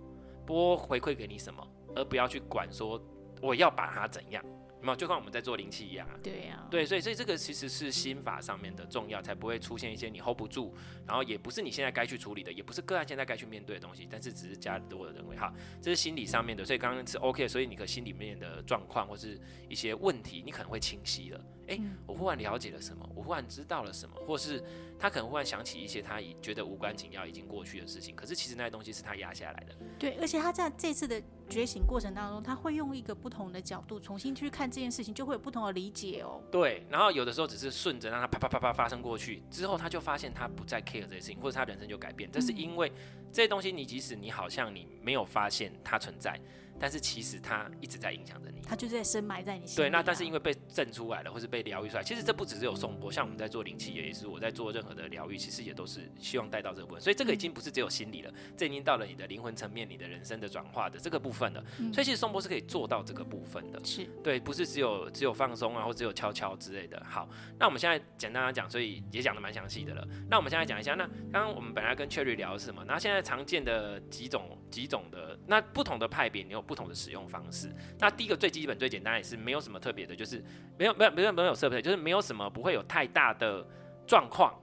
[0.45, 3.01] 波回馈给你什么，而不要去管说
[3.41, 4.43] 我要把它怎样。
[4.81, 6.07] 没有，就像我们在做灵气一样。
[6.23, 6.71] 对呀、啊。
[6.71, 10.73] 对，所以所以这个其实是心法上面的重要，才不会出现一些你 hold 不住，
[11.05, 16.63] 然后也不是你现在该去处理的，也不是个案现在该去面对的东西，但是只是加多的人为哈，这是心理上面的。
[16.63, 21.45] 所以刚刚是 OK，所以你的心里面的状况或是一些问题，你可能会清晰了。
[21.69, 24.63] 哎、欸，我忽然了解了什么，我忽然知道了什么，或是
[24.97, 29.75] 他可能忽然想起一些他已觉得无关紧要、已经过去的事情，可是其实那些东西是他压下来的。
[29.99, 36.41] 对，而且他在这次的觉醒过程当中，他会用一个不同的角度重新去看这件事情，就会有不同的理解哦。
[36.51, 42.29] 对，然后有的时候只是顺着让他啪啪啪啪发生过去，之后他就发现他不再 care 这些事情，或者他人生就改变。
[42.31, 42.91] 这是因为
[43.31, 46.39] 这些东西，你即使你好像你没有发现它存在。
[46.79, 49.75] 但是其实它一直在影响着你，它就在深埋在你心里。
[49.75, 57.01] 对，那但是因为被震出来了，或是被疗愈出来，其实这不只是有颂钵，像我们在做灵气也是，我在做任何的疗愈，其实也都是希望带到这个部分。
[57.01, 61.63] 所以这个已经不是只有心理了，这已经到了你的灵魂层面，你的人生的转化的这个部分了。
[61.93, 67.01] 所以其实颂钵是可以做到这个部分的，是对，不是只有只有放松啊，或只有敲敲之类的。
[67.05, 70.07] 好，那我们现在简单来讲，所以也讲得蛮详细的了。
[70.29, 72.83] 那我们现在讲一下，那刚刚我们本来跟 Cherry 聊的是什么？
[72.87, 77.67] 那现在常见的几种几种的，那不同的派别，你有不同的使用方式。
[77.97, 80.43] 那第一个最基本、最简单也是没有什么特别的，就是
[80.77, 83.65] 没有、没有、没有、没有设备，就是没有什么不会有太大的
[84.05, 84.53] 状况，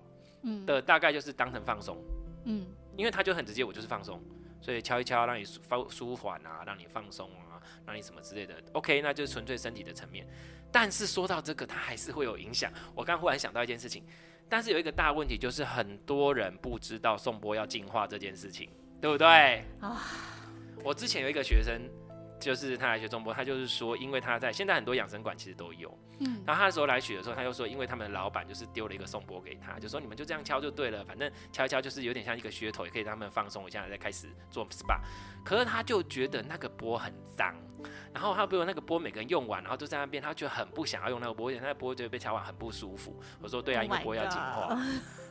[0.43, 1.99] 嗯的，大概就是当成放松，
[2.45, 2.65] 嗯，
[2.97, 4.23] 因为它就很直接，我就是放松，
[4.61, 10.25] 所以敲一敲让你放舒缓啊，让你放松啊，让你什么之类的，OK，那就是纯粹身体的层面。
[10.73, 12.71] 但是说到这个，它还是会有影响。
[12.95, 14.05] 我刚忽然想到一件事情，
[14.49, 18.69] 但是有一个大问题，就是很多人不知道颂钵要进化这件事情，
[19.01, 19.65] 对不对？
[19.81, 20.03] 啊，
[20.85, 21.89] 我之前有一个学生。
[22.47, 35.01] 就是他来学中波，他就是说，因为他在现在很多养生馆其实都有，嗯，然后他的时候来学的时候，他就说，因为他们的老板就是丢了一个送波给他，就说你们就这样敲就对了，反正敲一敲就是有点像一个噱头，也可以让他们放松一下，再开始做 SPA。
[35.45, 37.53] 可是他就觉得那个波很脏，
[38.15, 43.21] 然后他比如那个波每个人用完，然后就在那边，他就很不想要用那个波，而且那个钵就被敲完很不舒服。
[43.43, 44.81] 我说对啊，因为波要净化。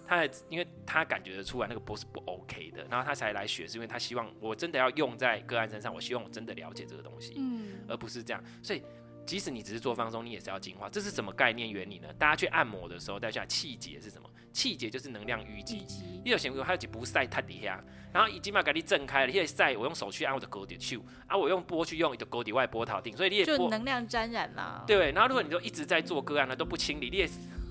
[0.08, 8.44] 他还因为他感觉得出来那个波是不 OK 的，然后他才来学，是因为他希望我真的要用在个案身上，我希望我真的了解这个东西，嗯，而不是这样。
[8.62, 8.84] 所以
[9.26, 10.90] 即使你只是做放松，你也是要净化。
[10.90, 12.12] 这是什么概念原理呢？
[12.20, 14.30] 大家去按摩的时候，大家气节是什么？
[14.56, 15.86] 气结就是能量淤积。
[16.24, 24.84] 你有想过，它就不晒它底下，然后已经把给你震开了，你晒我用手去按我的勾点去，啊，我用波去用你的勾底外波头顶，所以你也就能量沾染了。
[24.88, 27.30] 对，然后如果你就一直在做个案呢，都不清理，你也。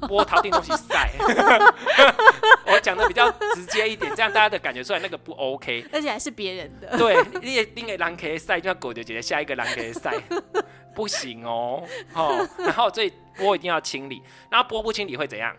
[0.09, 1.13] 波头顶东西晒，
[2.67, 6.99] 我讲的比较直接一点，这样大家的感觉出来那个不 OK，而且还是别人的。
[6.99, 10.13] 对，你也盯个狼可以晒，就像狗就觉得下一个狼可以晒，
[10.95, 11.83] 不行哦。
[12.13, 14.21] 哦，然后所以波一定要清理，
[14.51, 15.57] 然后波不清理会怎样？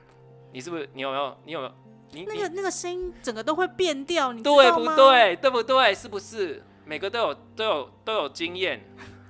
[0.56, 1.38] 你是不是你有没有？
[1.44, 1.72] 你有没有？
[2.12, 5.36] 你那个那个声音整个都会变掉，你对不对？
[5.36, 5.94] 对不对？
[5.94, 6.64] 是不是？
[6.86, 8.82] 每个都有都有都有经验。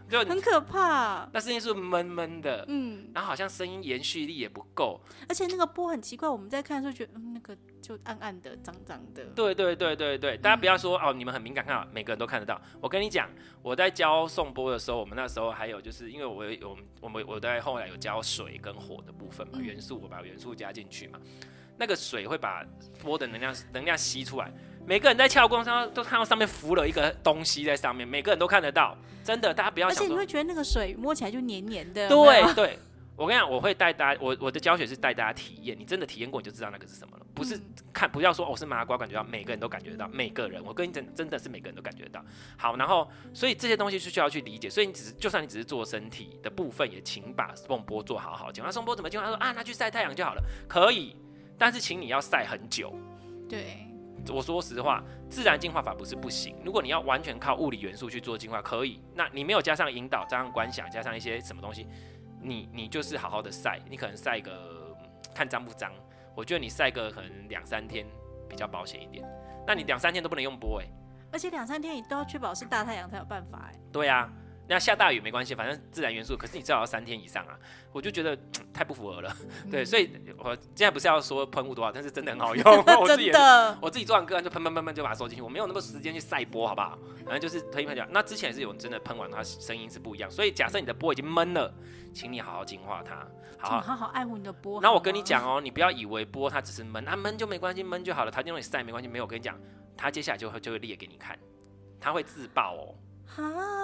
[0.10, 9.26] 就很可怕，那声音是闷闷的，嗯，然后好像声音延续力也不够，而且那个波很奇怪，我们在看的时候觉得，嗯，那个就暗暗的、脏脏的。
[9.36, 12.62] 对对对对对，大家不要说、嗯、哦，你们很敏感，看到每个人都看得到。
[12.80, 13.30] 我跟你讲，
[13.62, 21.20] 我在教送波的时候，我们那时候还有就是，因为我有我们我们我在后来有教水跟火的部分嘛，元素我把元素加进去嘛，
[21.78, 22.64] 那个水会把
[23.02, 24.54] 波的能量能量吸出来。
[24.88, 30.04] 每个人在跳光上都看到上面浮了一个东西在上面，每个人都看得到，真的，大家不要想。
[30.04, 32.08] 而且你会觉得那个水摸起来就黏黏的。
[32.08, 32.80] 对对，
[33.16, 37.60] 我跟你讲，我会带大家，我我的教学是带大家体验，你真的体验过你就知道那个是什么了，不是
[37.92, 42.24] 看不要说哦是麻瓜感觉到，每个人都感觉得到，每个人，我跟你讲真的是每个人都感觉得到。
[42.56, 48.52] 好，然后所以这些东西是需要去理解，所以你只是就算你只是做身体的部分，也请把颂钵做好好。
[48.52, 49.24] 讲完颂钵怎么讲？
[49.24, 51.16] 他说啊，拿去晒太阳就好了，可以，
[51.58, 52.94] 但是请你要晒很久。
[53.50, 53.88] 对。
[54.34, 56.56] 我说实话，自然净化法不是不行。
[56.64, 59.02] 如果你要完全靠物理元素去做净化，可以。
[59.14, 61.88] 那你没有加上引导，加上观想，加上一些什么东西，
[62.42, 63.80] 你你就是好好的晒。
[63.90, 64.96] 你可能晒个
[65.34, 65.92] 看脏不脏？
[66.36, 68.06] 我觉得你晒个可能两三天
[68.50, 69.26] 比较保险一点。
[69.66, 70.86] 那你两三天都不能用钵哎，
[71.32, 73.80] 而且两三天你都要确保是大太阳才有办法哎。
[73.92, 74.34] 对呀、啊。
[74.68, 76.36] 那下大雨没关系，反正自然元素。
[76.36, 77.58] 可是你至少要三天以上啊，
[77.92, 78.38] 我就觉得
[78.74, 79.36] 太不符合了。
[79.70, 82.64] 对，所以我现在不是要说喷雾多少，但是真的很好用。
[83.00, 86.98] 我自己的，我自己做完个案就喷喷喷喷就把它收进去，我没有那么时间去晒波，好不好？
[87.24, 88.08] 反正就是喷一喷掉。
[88.10, 90.30] 那之前是有人真的喷完，它声音是不一样。
[90.32, 91.74] 所以假设你的波已经闷了，
[92.14, 93.28] 请你好好净化它，
[93.60, 94.82] 好好爱护你的波。
[94.82, 98.32] 那我跟你讲哦，你不要以为波它只是闷，它闷就没关系，闷就好了。
[98.32, 99.26] 它用你晒没关系，没有。
[99.26, 99.60] 我跟你讲，
[99.96, 101.38] 它接下来就会就会裂给你看，
[102.00, 102.96] 它会自爆哦。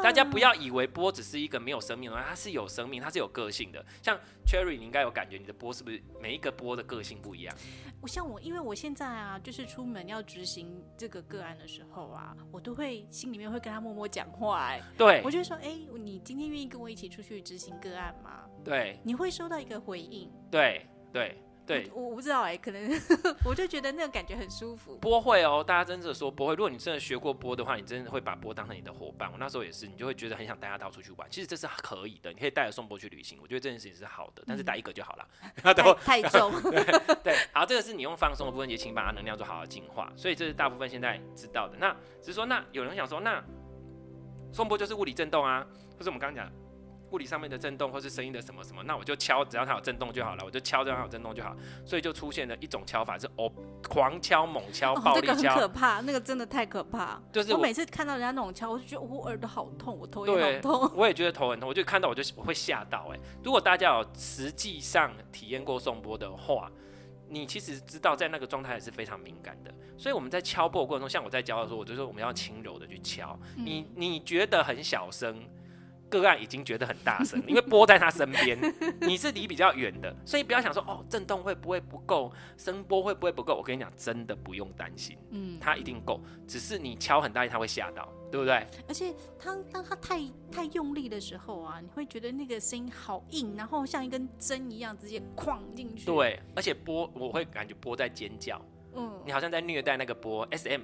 [0.03, 3.85] 大家不要以为波只是一个没有生命的，它是有生命，它是有个性的。
[4.01, 7.55] 像 Cherry，你应该有感觉，你的波是不是每一个波的个性不一样？
[8.01, 14.67] 我像我，因为我现在啊，就是出门要执行这个个案的时候啊，我都会心里面会跟他默默讲话。
[14.67, 18.45] 哎，对，我就说，哎、欸，你今天愿意跟我一起出去执行个案吗？
[18.63, 20.31] 对，你会收到一个回应。
[20.49, 21.37] 对对。
[21.65, 22.91] 对，我我不知道哎、欸，可能
[23.45, 24.97] 我就觉得那个感觉很舒服。
[24.97, 26.55] 波会哦，大家真的说波会。
[26.55, 29.31] 如果你真的学过波的话，你真的会把波当成你的伙伴。
[29.31, 31.27] 我那时候也是，你就会觉得很想带他到处去玩。
[31.29, 33.37] 其实这是可以的，你可以带着颂波去旅行。
[33.41, 35.27] 我觉得这件事情是好的，但是带一个就好了。
[35.63, 36.51] 太太重。
[36.71, 36.83] 对
[37.23, 40.11] 对，好，这个是你用放松的部分，也请把它能量做好好净化。
[40.15, 41.77] 所以这是大部分现在知道的。
[41.77, 43.41] 那只是说，那有人想说，那
[44.51, 45.65] 颂波就是物理震动啊，
[45.97, 46.51] 或是我们刚刚讲
[47.11, 51.55] 物理上面的震动，或是声音的什么什么，那我就敲，只要它有震动就好了，我就敲，只要它有震动就好。
[51.85, 53.51] 所以就出现了一种敲法是哦，
[53.87, 57.21] 狂敲猛敲，暴力敲，可怕，那个真的太可怕。
[57.31, 60.91] 就是我，我每次看到人家那种敲，我就觉得我耳朵好痛，我头也好痛。
[60.95, 63.19] 我也觉得头很痛，我就看到我就我会吓到哎。
[63.43, 66.71] 如果大家有实际上体验过颂钵的话，
[67.27, 69.73] 你其实知道在那个状态也是非常敏感的。
[69.97, 73.37] 所以我们在敲钵过程中，像我在教的时候，我就说我们要轻柔的去敲。
[73.55, 75.43] 你你觉得很小声？
[76.11, 78.59] 个案已经觉得很大声，因为波在他身边，
[79.01, 83.55] 你是离比较远的，所以不要想说哦，震动会不会不够，声波会不会不够？
[83.55, 88.67] 我跟你讲，真的不用担心，嗯，它一定够，只是你敲很大力，他会吓到，对不对？
[88.87, 90.21] 而且当当他太
[90.51, 96.05] 太用力的时候啊，你会觉得那个声音好硬，然后像一根针一样直接框进去。
[96.05, 98.61] 对，而且波我会感觉波在尖叫。
[98.95, 100.81] 嗯，你好像在虐待那个波，SM，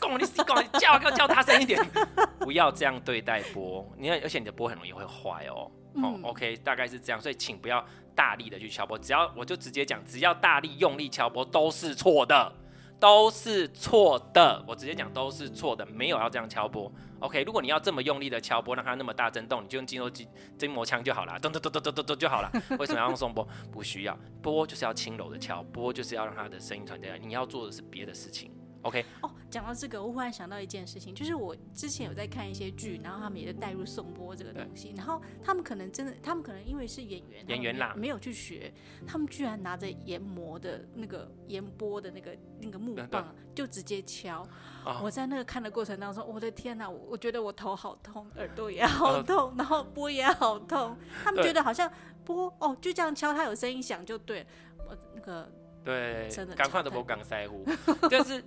[0.00, 1.80] 拱你死拱你叫，给我叫大声一点，
[2.40, 5.70] 不要这样对待波，你看，而且你的波很容易会坏哦。
[6.02, 12.52] 哦，OK，大概是这样，所以请不要大力的去敲波，只要我就直接讲，只要大力用力敲波都是错的。
[12.98, 16.90] 都是错的，我直接讲都是错的，没有要这样敲拨。
[17.20, 20.28] OK，如果你要这么用力的敲拨，让它那么大震动，你就用筋膜筋
[20.58, 22.50] 筋膜枪就好了，咚咚咚咚咚咚咚就好了。
[22.78, 23.46] 为什么要用颂钵？
[23.70, 27.18] 不需要，钵就是要轻柔的敲，钵就是要让它的声音传进来。
[27.18, 28.50] 你要做的是别的事情。
[28.82, 38.72] OK，哦，讲到这个，我忽然想到一件事情，就是我之前有在看一些剧，然后他们也在带入颂钵这个东西，然后他们可能真的，他们可能因为是演员，演员啦，没有去学，
[39.04, 44.46] 他们居然拿着研磨的那个研钵的那个那个木棒，就直接敲。
[44.84, 50.96] 哦、我在那个看的过程当中，我的天哪，我觉得我头好痛，耳朵也好痛， 然后波也好痛。
[51.24, 51.90] 他们觉得好像
[52.24, 54.46] 波哦，就这样敲，它有声音响就对。
[54.78, 55.50] 我那个
[55.84, 57.64] 对，真的，赶快的钵刚塞乎，
[58.08, 58.44] 就是。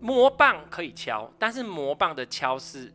[0.00, 2.92] 魔棒可以敲，但是魔棒的敲是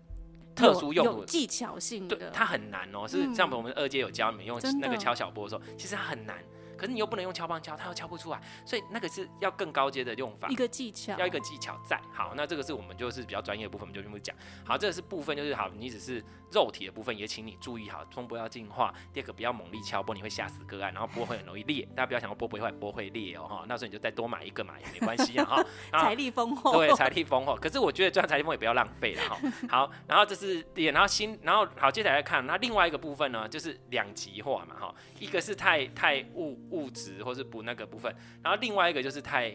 [0.56, 3.08] 特殊用途技巧性的，对，它很难哦、喔。
[3.08, 6.38] 是像我们二阶有教你们用那个敲小波的时候，其实它很难。
[6.82, 12.02] 可是你又不能用敲棒敲，它又敲不出来，所以那个是要更高阶的用法，一个技巧，要一个技巧在。
[12.12, 14.36] 好，那这个是我们就是比较专业的部分，我们就这么讲。
[14.65, 18.91] 好，这个是部分就是好，你只是肉体的部分，也请你注意好，颂钵要进化。
[19.13, 21.88] 第二个不要猛力敲波，你会吓死个案，然后波会很容易裂。
[21.96, 23.63] 大家不要想说波不会坏，波会裂哦哈。
[23.67, 25.63] 那时候你就再多买一个嘛也没关系啊哈。
[25.91, 27.56] 财力丰厚，对，财力丰厚。
[27.56, 29.38] 可是我觉得赚财力丰厚也不要浪费了哈。
[29.70, 34.96] 好，然后这是点，然后新，然后好，接下来看那另外一个部分呢，就是两极化嘛哈。
[35.20, 37.41] 一个是太太物物质或是。
[37.51, 39.53] 补那个部分，然后另外一个就是太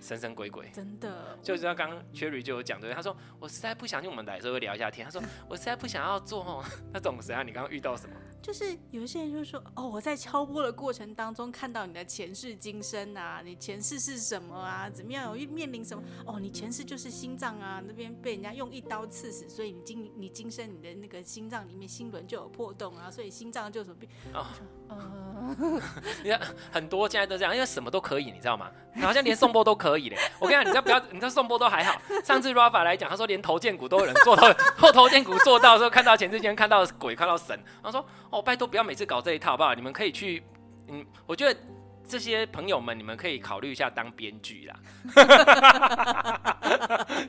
[0.00, 7.44] 神神鬼鬼，真的，就像刚刚 Cherry 就有讲对，他说我实在不想，我们来的时候会聊一下天，他说我实在不想要做 那种谁啊？
[7.44, 8.16] 你刚刚遇到什么？
[8.42, 14.90] 就是有一些人就说哦，我在敲波的过程当中看到你的前世今生啊，你前世是什么啊？
[14.90, 15.38] 怎么样？
[15.38, 16.02] 有面临什么？
[16.26, 24.08] 哦，你前世就是心脏啊，那边被人家用一刀刺死，所以你今你今生你的那个心脏里面心轮就有破洞啊，所以心脏就有什么病？
[24.34, 24.44] 哦，
[24.90, 25.56] 呃，
[26.24, 26.40] 你看
[26.72, 28.68] 很多现在都这样，因为什么都可以，你知道吗？
[29.00, 30.18] 好像连送波都可以嘞。
[30.38, 31.98] 我跟你讲，你知道不要，你知道颂钵都还好。
[32.24, 38.04] 上次 Rafa 来讲，他说连头荐骨都有人做到， 后头荐骨做到的时候，看到前世今生看到鬼，看到神，他说。
[38.32, 39.74] 哦，拜托不要每次搞这一套，好不好？
[39.74, 40.42] 你们可以去，
[40.88, 41.54] 嗯，我觉得
[42.08, 44.74] 这些朋友们，你们可以考虑一下当编剧啦，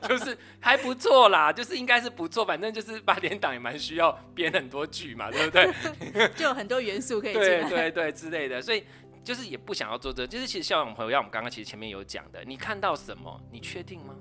[0.08, 5.70] 就是还不错啦，就是应该是不错，反正就是八点档也蛮需要编很多剧嘛，对不对？
[6.34, 8.82] 就有很多元素可以对对对之类的，所以
[9.22, 13.40] 就是也不想要做这个，就是其实校长朋友，像我们刚刚其实前面有讲的，你看到什么？
[13.52, 14.14] 你确定吗？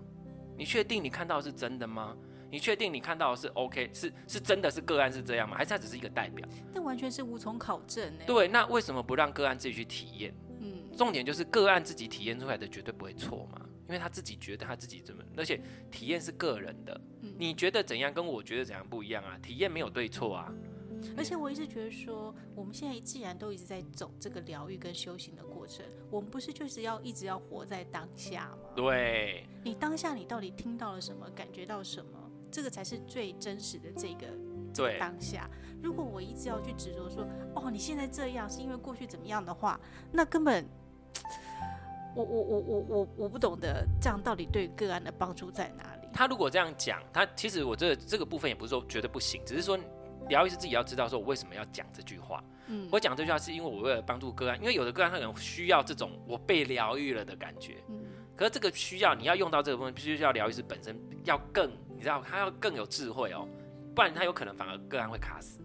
[0.57, 2.13] 你确定你看到是真的吗？
[2.53, 5.57] 你确定你看到的是 OK 是是真的是个案是这样吗？
[5.57, 6.47] 还是它只是一个代表？
[6.71, 8.23] 那完全是无从考证呢。
[8.27, 10.31] 对，那为什么不让个案自己去体验？
[10.59, 19.35] 嗯，重点就是个案自己体验出来的绝对不会错嘛，因为他自己觉得他自己怎么，而且体验是个人的，嗯、你觉得怎样跟我觉得怎样不一样啊？
[19.39, 20.53] 体验没有对错啊。
[21.17, 28.69] 而且我一直觉得说，我们现在既然都一直在走这个疗愈跟修行的过程，我们不是就是要一直要活在当下吗？
[28.75, 32.22] 对，你当下你到底听到了什么，感觉到什么？
[32.53, 34.27] 这个才是最真实的这个，
[34.71, 35.49] 这个当下。
[35.81, 39.79] 如果我一直要去执着说，哦，你现在这样是因为过去怎么样的话，
[40.11, 40.63] 那根本，
[42.15, 46.07] 我我我我我我不懂得这样到底对个案的帮助在哪里。
[46.13, 49.75] 他如果这样讲，他其实我这个、这个部分也不是说觉得不行，只是说
[50.29, 52.43] 疗愈师自己要知道说我为什么要讲这句话。
[52.67, 57.83] 嗯，我讲这句话是因为我为了帮助个案，因为有的个案他可能需要这种我被疗愈了的感觉。
[57.89, 58.05] 嗯，
[58.35, 61.71] 可是这个需要你要用到这个部分，必须要疗愈师本身要更。
[62.03, 63.47] 你知道他要更有智慧哦，
[63.95, 65.61] 不然他有可能反而个案会卡死。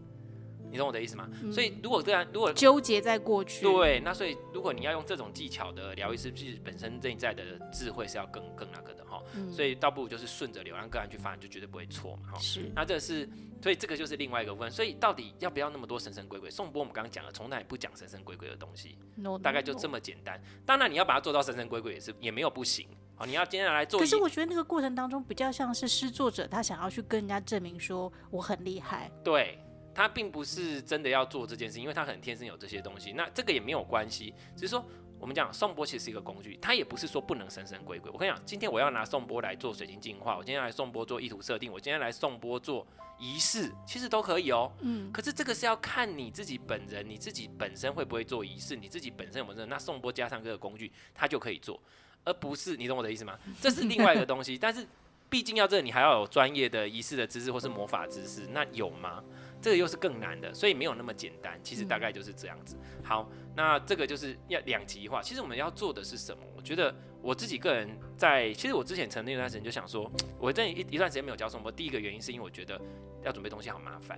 [0.71, 1.29] 你懂我的意思吗？
[1.43, 9.21] 嗯、所以如果这样，如果纠结在过去，对，那所以如果你要用这种技巧的疗愈师，其实本身内在的智慧是要更更那个的哈。
[9.35, 12.31] 嗯、所以倒不如就是顺着流，让个案去发展，就绝对不会错嘛。
[12.31, 12.71] 哈，是。
[12.73, 13.29] 那这是，
[13.61, 14.71] 所以这个就是另外一个部分。
[14.71, 16.49] 所以到底要不要那么多神神鬼鬼？
[16.49, 20.41] 宋波我们刚刚讲了，从来也不讲神神鬼鬼的东西，no, 大概就这么简单。
[20.65, 22.87] 当然你要把它做到神神鬼鬼也是也没有不行。
[23.19, 23.99] 好，你要接下来做。
[24.01, 29.11] 可是我觉得那个过程当中比较像是施作者，他想要去跟人家证明说我很厉害。
[29.23, 29.59] 对。
[29.95, 33.11] 他并不是真的要做这件事，因为他可能天生有这些东西。
[33.15, 34.85] 那这个也没有关系，只是说
[35.19, 38.09] 我们讲颂钵其实是一个工具，它也不是说不能神神鬼鬼。
[38.13, 42.87] 我跟你讲，今天我要拿颂钵来做水晶净化，我今天来颂钵做意图设定，我今天来颂钵做
[43.19, 44.71] 仪式，其实都可以哦。
[44.83, 45.11] 嗯。
[45.11, 49.67] 可是这个是要看你自己本人，你自己本身会不会做仪式，你自己本身有没有？
[49.67, 51.83] 那颂钵加上这个工具，它就可以做，
[52.29, 53.39] 而不是你懂我的意思吗？
[53.61, 54.57] 这是另外一个东西。
[54.61, 54.87] 但是
[55.31, 59.25] 毕竟要这，你还要有专业的仪式的知识或是魔法知识，那有吗？
[59.61, 61.59] 这个又是更难的，所以没有那么简单。
[61.65, 62.77] 其实大概就是这样子。
[63.03, 65.21] 好，那这个就是要两极化。
[65.21, 66.43] 其实我们要做的是什么？
[66.57, 71.73] 我觉得我自己个人在，其实我之前曾经有段时间就想说， 我这一一段时间没有教颂钵。
[71.73, 72.81] 第一个原因是因为我觉得
[73.25, 74.17] 要准备东西好麻烦，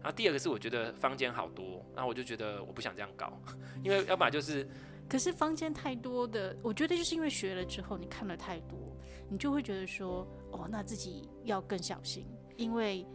[0.00, 3.38] 然后第二个是我觉得房间好多，然后我就觉得我不想这样搞，
[3.84, 4.66] 因为要不然就是，
[5.08, 8.78] 可是坊间太多的，我觉得就是因为学了之后你看了太多，
[9.28, 13.06] 你就会觉得说，哦，那自己要更小心，因为。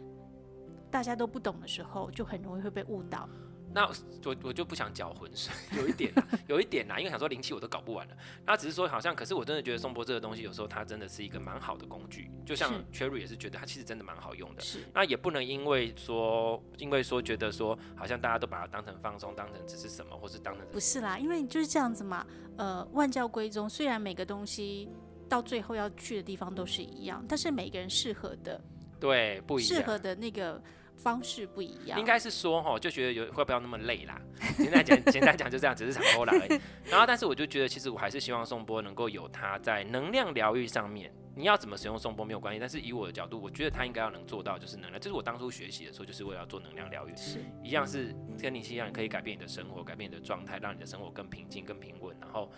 [0.90, 3.28] 大家都不懂的时候，就很容易会被误导。
[3.74, 3.84] 那
[4.24, 8.16] 我我就不想搅浑水， 有一点啦，有一点啦，因为想说灵气我都搞不完了。
[8.46, 12.30] 那只是说好像，可是我真的觉得颂钵这个东西，有时候它真的是一个蛮好的工具。
[12.46, 14.62] 就像 Cherry 也是觉得它其实真的蛮好用的。
[14.62, 14.78] 是。
[14.94, 22.24] 那也不能因为说，因为说觉得说，好像大家都把它当成放松，当成只是什么，或是当成不是啦，因为就是这样子嘛。
[22.56, 24.88] 呃，万教归宗，虽然每个东西
[25.28, 28.60] 到最后要去的地方都是一样，但是每个人适合的
[29.00, 30.62] 对不一样，适合的那个。
[30.96, 34.20] 方式不一样，应该是说哈，就觉得有会不要那么累啦。
[34.56, 36.60] 简单讲，简单讲就这样，只是想偷懒而已。
[36.90, 42.60] 然后，但是我就觉得，其实我还是希望颂波能够有他在能量疗愈上面，你要怎么使用颂波没有关系。
[42.60, 45.00] 但是以我的角度，我觉得他应该要能做到就是能量。
[45.00, 52.50] 这是我当初学习的时候，就是为了要做能量疗愈，是一样是跟你一样，可以改变你的生活，改变你的状态，让你的生活更平静、更平稳，然后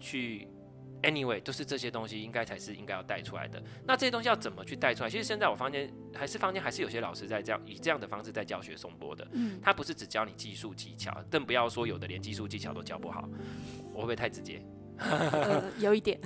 [0.00, 0.48] 去。
[1.02, 3.60] Anyway，都是这些东西应该才是应该要带出来的。
[3.84, 5.10] 那这些东西要怎么去带出来？
[5.10, 9.26] 其实现在我房间还是房间，还是有些老师在这样以这样的方式在教学颂钵的。
[9.32, 13.28] 嗯，他不是只教你技术技巧，更不要说有的连技术技巧都教不好。
[13.92, 14.62] 我会不会太直接？
[14.98, 16.20] 呃，有一点。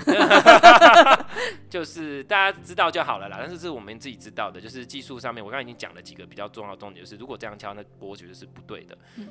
[1.70, 3.38] 就是大家知道就好了啦。
[3.40, 8.98] 但是是我们自己知道的，就是技术上面，我刚才已经讲了几个比较重要的重点，就是如果这样敲，那钵绝对是不对的。
[9.16, 9.26] 嗯，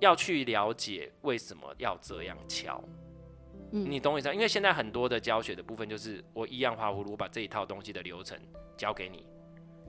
[0.00, 2.82] 要去了解为什么要这样敲。
[3.70, 4.32] 你懂我意思？
[4.32, 8.38] 因为现在很多的教学的部分就是我一样画葫芦，我把这一套东西的流程
[8.76, 9.26] 教给你，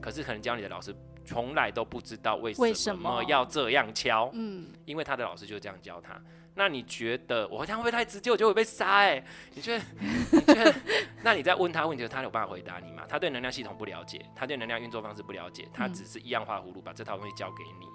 [0.00, 4.30] 可是可能教你的老师从来都不知道为什么要这样敲。
[4.32, 6.20] 嗯，因为他的老师就这样教他。
[6.54, 8.32] 那你觉得我这样会不会太直接？
[8.32, 9.24] 我就会被杀哎、欸？
[9.54, 9.84] 你觉得？
[10.32, 10.74] 你觉得？
[11.22, 13.04] 那你在问他问题，他有办法回答你吗？
[13.08, 17.86] 他对能量系统不了解，他对能量运作方式不了解，他只是一样画葫芦，把这套东西交给你。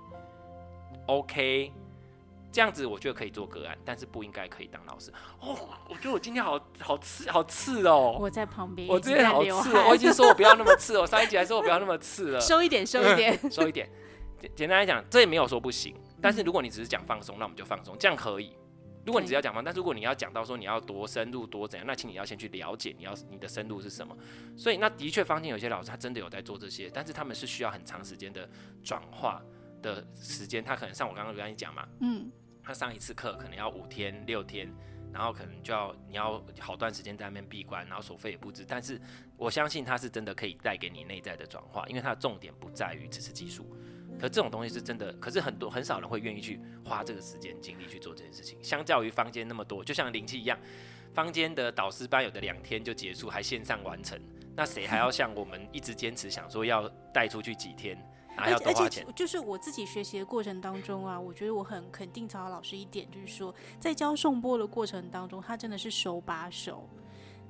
[1.07, 1.73] OK。
[2.53, 5.57] 这样子我觉得可以做个案，但是不应该可以当老师哦。
[5.89, 8.15] 我觉得我今天好好刺好刺哦。
[8.19, 12.39] 我在旁边，我今天好刺，我已经说我不要那么刺，哦 上一集还说我不要那么刺了。
[12.39, 13.89] 收一点，收一点， 收一点。
[14.39, 15.95] 简简单来讲，这也没有说不行。
[16.21, 18.55] 但是如果你只是讲放松，那我们就放松，这样可以。
[19.05, 24.15] 如果你只要讲放松，但如果你要讲到说你要多深入多怎样，那请你要先去了解你要你的深入是什么。
[24.55, 28.47] 所以那的确，坊间有些老师他真的有在做这些，但是他们是需要很长时间的
[28.83, 29.41] 转化
[29.81, 30.63] 的时间。
[30.63, 32.31] 他可能像我刚刚跟你讲嘛，嗯。
[32.63, 34.71] 他上一次课可能要五天六天，
[35.11, 38.65] 然后可能就要你要好段时间在那边闭关，然后所费也不止。
[38.65, 38.99] 但是
[39.37, 43.65] 我相信他是真的可以带给你内在的转化，因为他的重点不在于只是技术。
[44.19, 48.57] 可这种东西是真的，可是很多很少人会愿意去花这个时间精力去做这件事情。
[48.63, 50.57] 相较于坊间那么多，就像灵气一样，
[51.13, 54.17] 坊间的导师班有的两天就结束，还线上完成，
[54.55, 57.97] 那谁还要像我们一直坚持想说要带出去几天？
[58.35, 66.87] 而且而且，就是我自己学习的过程当中啊，我觉得我很肯定曹老师一点，就是说，在教颂钵的过程当中，他真的是手把手，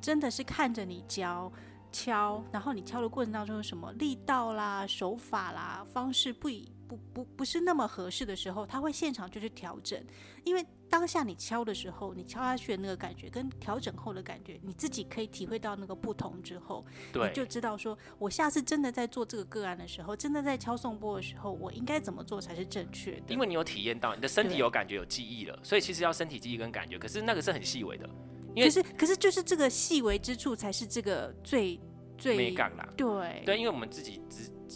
[0.01, 1.51] 真的是看着你教
[1.91, 10.03] 敲，然后你敲的过程当中有什么力道啦、手法啦、方式不一不不不是那么合适的时候，他会现场就去调整，
[10.43, 10.65] 因为。
[10.89, 23.33] 当下你敲的时候，你敲下去的那个感觉跟调整后的感觉，你自己可以体会到那个不同之后，你就知道说，我下次真的在做这个个案的时候，真的在敲颂钵的时候，我应该怎么做才是正确的？
[23.33, 28.07] 因为你有体验到，你的身体有感觉、有记忆了，所以其实要身体记忆跟感觉，可是那个是很细微的。
[28.53, 31.79] 因为可是可是就是这个细微之处才是这个最。
[32.23, 32.87] 最美感啦。
[32.95, 34.21] 对对，因为我们自己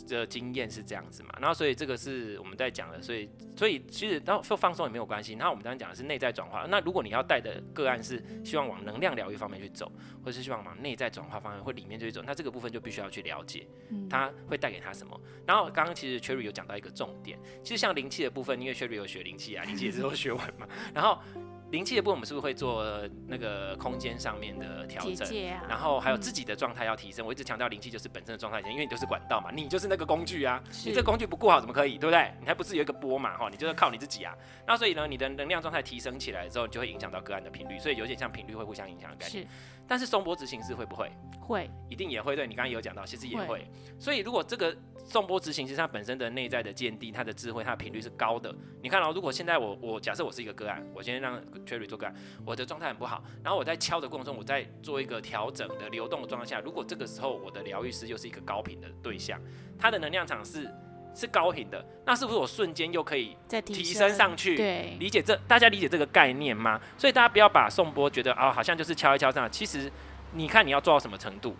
[0.07, 5.33] 的经验是这样子嘛，然后所以这个是我们在讲的，所以所以其实然后放松也没有关系。
[5.33, 9.91] 然后我们刚刚讲的是内在转化，那如果你要带的个案是希望往能量疗愈方面去走，
[10.23, 13.65] 或是希望往内在转化方面或里面去走，那这个部分就必须要去了解，
[14.09, 15.19] 它会带给他什么。
[15.45, 21.19] 然后刚刚其实 Cherry 有讲到一个重点，其实像灵气的部分，因为 Cherry 有学灵气啊，灵气也是都学完嘛，然后。
[21.71, 22.85] 灵气的部分，我们是不是会做
[23.27, 25.27] 那个空间上面的调整？
[25.49, 27.25] 啊、然后还有自己的状态要提升。
[27.25, 30.63] 嗯、我一直强调灵气就是本身的状态，因为你就是管道嘛，你就是那个工具啊。
[30.85, 31.97] 你这工具不顾好怎么可以？
[31.97, 32.31] 对不对？
[32.39, 33.37] 你还不是有一个波嘛？
[33.37, 34.33] 哈，你就是靠你自己啊。
[34.65, 39.43] 那所以呢，你的能量状态提升起来之后，你就会影响到个案的频率，所以有点像频率会互相影响的概念。
[39.43, 39.49] 是。
[39.89, 41.11] 但是颂钵执行师会不会？
[41.39, 42.35] 会，一定也会。
[42.35, 43.45] 对，你刚刚有讲到，其实也会。
[43.45, 44.75] 会所以如果这个
[45.07, 52.13] 颂钵执行其实它本身的内在的见地、它的智慧、它的频率是高的，你看哦，如果现在我我假设我是一个个案，我先让 Cherry 做个案。
[52.45, 59.39] 我的状态很不好，然后我在敲的过程中，我在做一个调整的流动的状态下，如果这个时候我的疗愈师又是一个高频的对象，
[59.79, 60.69] 他的能量场是
[61.15, 64.57] 是高频的，那是不是我瞬间又可以提升上去？
[64.57, 66.81] 对，理解这大家理解这个概念吗？
[66.97, 69.89] 所以大家不要把颂钵觉得啊、哦，好像就是敲一敲这样，其实
[70.33, 71.55] 你看你要做到什么程度，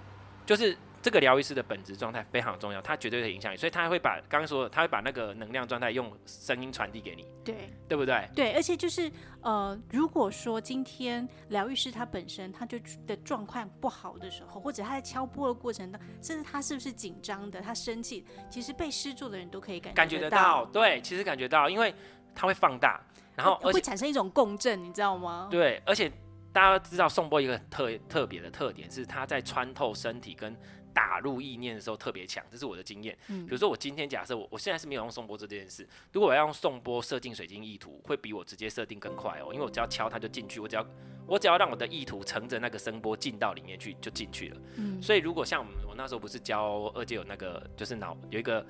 [0.45, 0.77] 就是。
[1.07, 8.29] 这个疗愈师的本质状态非常重要，它绝对会影响你，所以他会把刚刚说的，他会把那个能量状态用声音传递给你，对，对不对？
[8.35, 12.77] 对，而且就是呃，如果说今天疗愈师他本身他就
[13.07, 21.95] 的状况不好的时候，或者他在敲波的过程当中，甚至他是不是紧张的，他生气，其实被施助的人都可以感觉感觉得到，对，其实感觉到，因为
[22.35, 23.01] 他会放大，
[23.33, 25.47] 然后而且会产生一种共振，你知道吗？
[25.49, 26.11] 对，而且
[26.51, 30.53] 大家知道颂钵一个特特别的特点是，它在穿透身体跟
[30.97, 33.15] 打入意念的时候特别强，这是我的经验。
[33.27, 40.83] 嗯，比如说我今天假设我我现在是没有用颂钵这件事，如果我要用颂钵设定水晶意图，会比我直接设定更快哦，因为我只要敲它就进去，我只要
[41.27, 44.57] 我只要让我的意图乘着那个声波进到里面去就进去了。
[44.77, 48.65] 嗯，所以如果像我那时候不是教二阶有那个就是脑有一个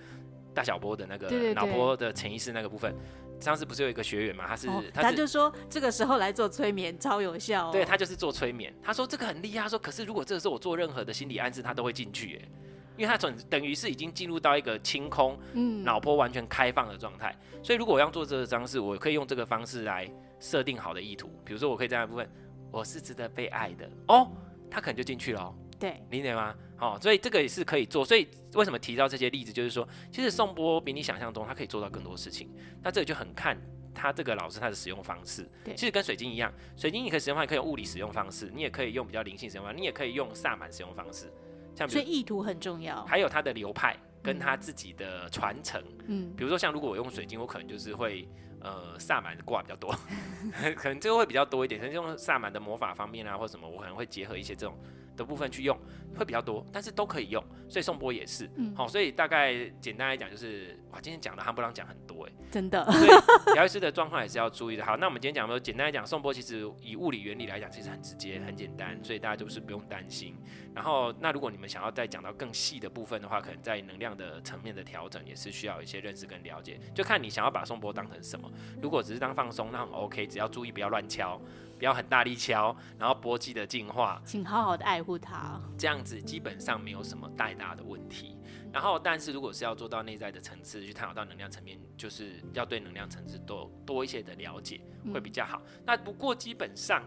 [0.53, 2.93] 大小波的那个脑波的潜意识那个部分。
[3.39, 4.45] 上次不是有一个学员嘛？
[4.47, 7.71] 他是，哦、他，就说这个时候来做催眠超有效，哦。
[7.71, 8.73] 对，他就是做催眠。
[8.81, 9.63] 他说这个很厉害。
[9.63, 12.31] 他说可是如果这个时候我做任何的心理暗示，他都会进去。
[12.31, 12.49] 耶，
[12.97, 17.35] 因为他等等于是已经进入到一个清空，嗯，脑波完全开放的状态。
[17.61, 20.09] 所以如果我要做这个方式，我可以用这个方式来
[20.39, 21.29] 设定好的意图。
[21.45, 22.29] 比如说，我可以这样的部分，
[22.71, 24.31] 我是值得被爱的哦，
[24.69, 25.55] 他可能就进去了，哦。
[25.79, 26.55] 对，理解吗？
[26.77, 28.05] 好，哦，所以这个也是可以做。
[28.05, 32.49] 所以为什么提到这些例子，就是说，其实颂钵比你想象中，它可以做到更多事情。
[32.83, 33.57] 那这个就很看
[33.93, 35.49] 他这个老师他的使用方式。
[35.65, 41.31] 对，其实跟水晶一样，水晶你可以使用方法，可以用物理使用方式，你也可以用比较灵性使用方式，你也可以用萨满使用方式。
[41.75, 45.83] 像所以意图很重要，还有他的流派跟他自己的传承。
[46.07, 48.27] 嗯，比如说像如果我用水晶，我可能就是会
[48.61, 49.91] 呃萨满挂比较多，
[50.75, 51.79] 可能这个会比较多一点。
[51.81, 54.77] 可能用萨满的魔法方面啊，或什么，我可能会结合一些这种。
[55.17, 55.77] 的部分去用
[56.15, 63.09] 会比较多，但是都可以用，所以颂钵也是，好、嗯哦，所以大概简单来讲就是，哇，今天讲的夯不啷讲很多哎，真的，所以
[63.55, 64.85] 疗愈师的状况也是要注意的。
[64.85, 70.35] 好，那我们今天讲的简单来讲，颂钵其实以物理原理来讲，其实很直接、很简单，所以大家就是不用担心。
[70.73, 78.47] 然后，那如果你们想要再讲到更细的部分的话，可能在能量的层面的调整也是需要一些认识跟了解，就看你想要把颂钵当成什么。
[78.79, 81.41] 如果只是当放松，那很 OK，只要注意不要乱敲。
[81.77, 88.37] 不要很大力敲，然后波记的净化，请好好的爱护它，这样子基本上没有什么太大的问题。
[88.73, 94.81] 然后，但是如果是要做到内在的层次，去探讨到能量层面，就是要对能量层次多多一些的了解，
[95.13, 95.61] 会比较好。
[95.65, 97.03] 嗯、那不过基本上，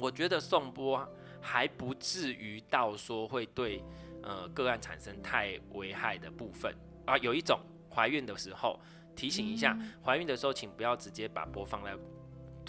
[0.00, 1.08] 我觉得颂钵
[1.40, 3.82] 还不至于到说会对
[4.22, 6.74] 呃个案产生太危害的部分
[7.06, 7.16] 啊。
[7.18, 7.58] 有一种
[7.92, 8.78] 怀孕的时候
[9.16, 11.96] 提醒一下，怀、嗯、孕的时候请不要直接把波放在。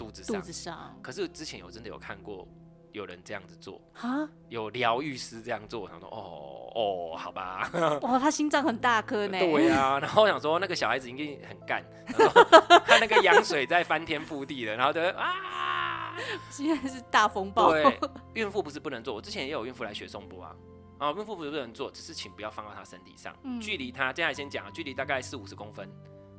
[0.02, 0.98] 肚子上，肚子上。
[1.02, 2.46] 可是之前我真的有看过
[2.92, 7.70] 有人这样子做，啊，有疗愈师这样做，我想说，哦哦，好吧。
[8.02, 9.38] 哇，他心脏很大颗呢。
[9.38, 11.84] 对呀、啊， 然后我想说那个小孩子应该很干，
[12.84, 16.14] 他那个羊水在翻天覆地的，然后就啊，
[16.50, 17.70] 现在是大风暴。
[17.70, 17.98] 对，
[18.34, 20.56] 孕妇不是不能做，我之前也有孕妇来学颂钵啊，
[20.98, 25.88] 啊，孕妇不是不能做，只是请不要放到她身体上，嗯、距离她，接下来先讲，距离大概四五十公分。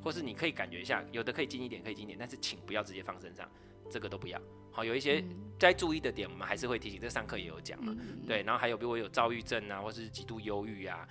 [0.04, 3.50] 或是你可以感觉一下，有的可以近一点，可以近一点，但是请不要直接放身上，
[3.90, 4.40] 这个都不要。
[4.72, 5.24] 好，有一些
[5.58, 7.00] 该注意的点，我们还是会提醒。
[7.00, 7.96] 这上课也有讲嘛，
[8.28, 8.42] 对。
[8.44, 11.08] 然后还有，比如我有躁郁症啊，或是极度忧郁啊，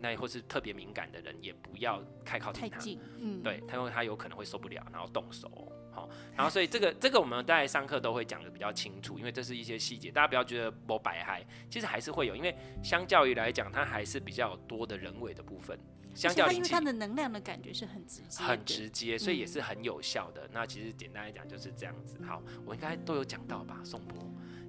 [0.00, 2.78] 那或是特别敏感的人，也不要太靠近他。
[3.18, 5.50] 嗯，对，他因为他有可能会受不了，然后动手。
[5.90, 15.78] 好，然后所以这个这个我们在上课都会讲的比较清楚，因为这是一些细节，大家不要觉得我白嗨，其实还是会有，因为相较于来讲，它还是比较多的人为的部分。
[16.16, 20.46] 相较因为它的能量的感觉是很直接，很直接，所以也是很有效的。
[20.46, 22.18] 嗯、那其实简单来讲就是这样子。
[22.26, 23.78] 好，我应该都有讲到吧？
[23.84, 24.18] 宋波，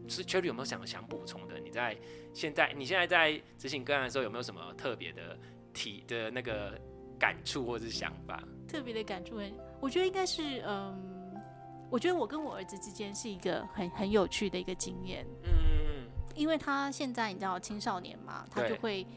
[0.10, 1.58] 是 Cherry 有没有想想补充的？
[1.60, 1.98] 你在
[2.34, 5.40] 现在你现在在执行个案的时候，有没有什么特别的
[5.74, 6.80] 体的那个
[7.18, 8.44] 感触或者是想法？
[8.68, 9.40] 特别的感触，
[9.80, 11.42] 我觉得应该是嗯，
[11.90, 15.26] 我觉得我跟我儿子之间是一个很很有趣的一个经验。
[15.44, 19.08] 嗯，因为他现在你知道青少年嘛，他就会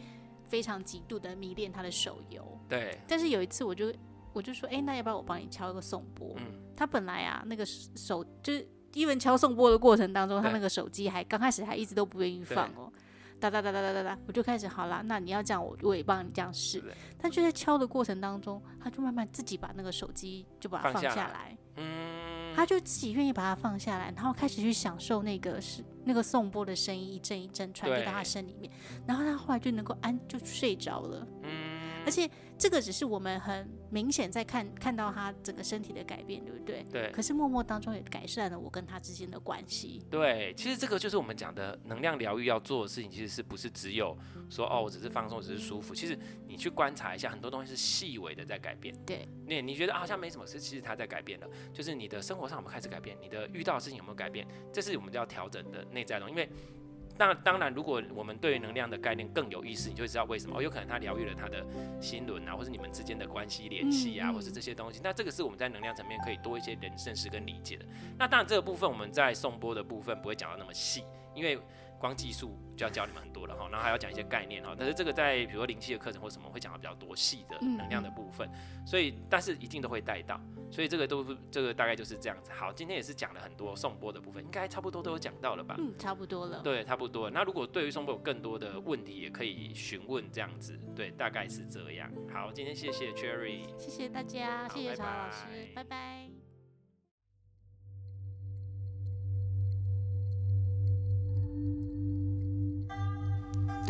[0.50, 2.60] 非常极度的迷恋他的手游。
[2.68, 2.98] 对。
[3.08, 3.90] 但是有一次，我就
[4.34, 6.34] 我就说，哎、欸，那要不要我帮你敲一个颂钵？
[6.36, 6.60] 嗯。
[6.76, 8.68] 他本来啊，那个手就是。
[8.92, 12.92] 一文敲颂钵的过程当中，他那个手机还刚开始还一直都不愿意放哦，
[13.38, 16.82] 哒哒哒哒哒哒哒，我就开始好啦，那你要这样，我我也帮你这样试。
[17.16, 22.19] 但就在敲的过程当中，他就慢慢自己把那个手机就把它放下来，嗯，
[22.54, 28.70] 他就自己愿意把它放下来，然后开始去享受那个是那个颂钵的声音一阵一阵传递到他身里面，
[29.06, 31.69] 然后他后来就能够安就睡着了，嗯。
[32.04, 32.28] 而且
[32.58, 36.84] 这个只是我们很明显在看看到他整个身体的改变，对不对？
[36.90, 37.10] 对。
[37.12, 40.02] 可是默默当中也改善了我跟他之间的关系。
[40.10, 44.16] 对，其实这个就是我们讲的能量疗愈要做的事情，其实是不是只有
[44.48, 45.94] 说哦，我只是放松，只是舒服？
[45.94, 48.94] 其实你去观察一下，很多东西是细微的在改变。
[49.04, 49.28] 对。
[49.46, 51.46] 你你觉得啊，好像没什么事，其实他在改变了。
[51.72, 53.16] 就是你的生活上有没有开始改变？
[53.20, 54.46] 你的遇到的事情有没有改变？
[54.72, 56.48] 这是我们要调整的内在的东西，因为。
[57.20, 61.62] 那当然，如果我们对能量的概念更有意识，你就会知道为什么哦，有可能他疗愈了他的
[62.00, 65.02] 心轮啊，或是你们之间的关系联系啊，或是这些东西。
[65.04, 67.84] 那这个是我们在能量层面可以多一些人认识跟理解的。
[68.18, 71.04] 那当然，这个部分我们在颂钵的部分不会讲到那么细，
[71.34, 71.60] 因为。
[72.00, 74.74] 光技术就要教你们很多了哈，然后还要讲一些概念哈。
[74.76, 78.50] 但是这个在比如说灵气的课程或什么会讲到比较多细的能量的部分，
[78.86, 80.40] 所以但是一定都会带到，
[80.70, 82.50] 所以这个都是这个大概就是这样子。
[82.52, 85.76] 好，今天也是讲了很多颂钵的部分，应该差不多都有讲到了吧？
[85.78, 86.60] 嗯，差不多了。
[86.62, 87.28] 对，差不多。
[87.28, 90.78] 那如果对于颂钵有更多的问题，也可以询问这样子。
[90.96, 92.10] 对，大概是这样。
[92.32, 96.39] 好，今天谢谢 Cherry，谢谢大家，谢谢曹老师，拜拜。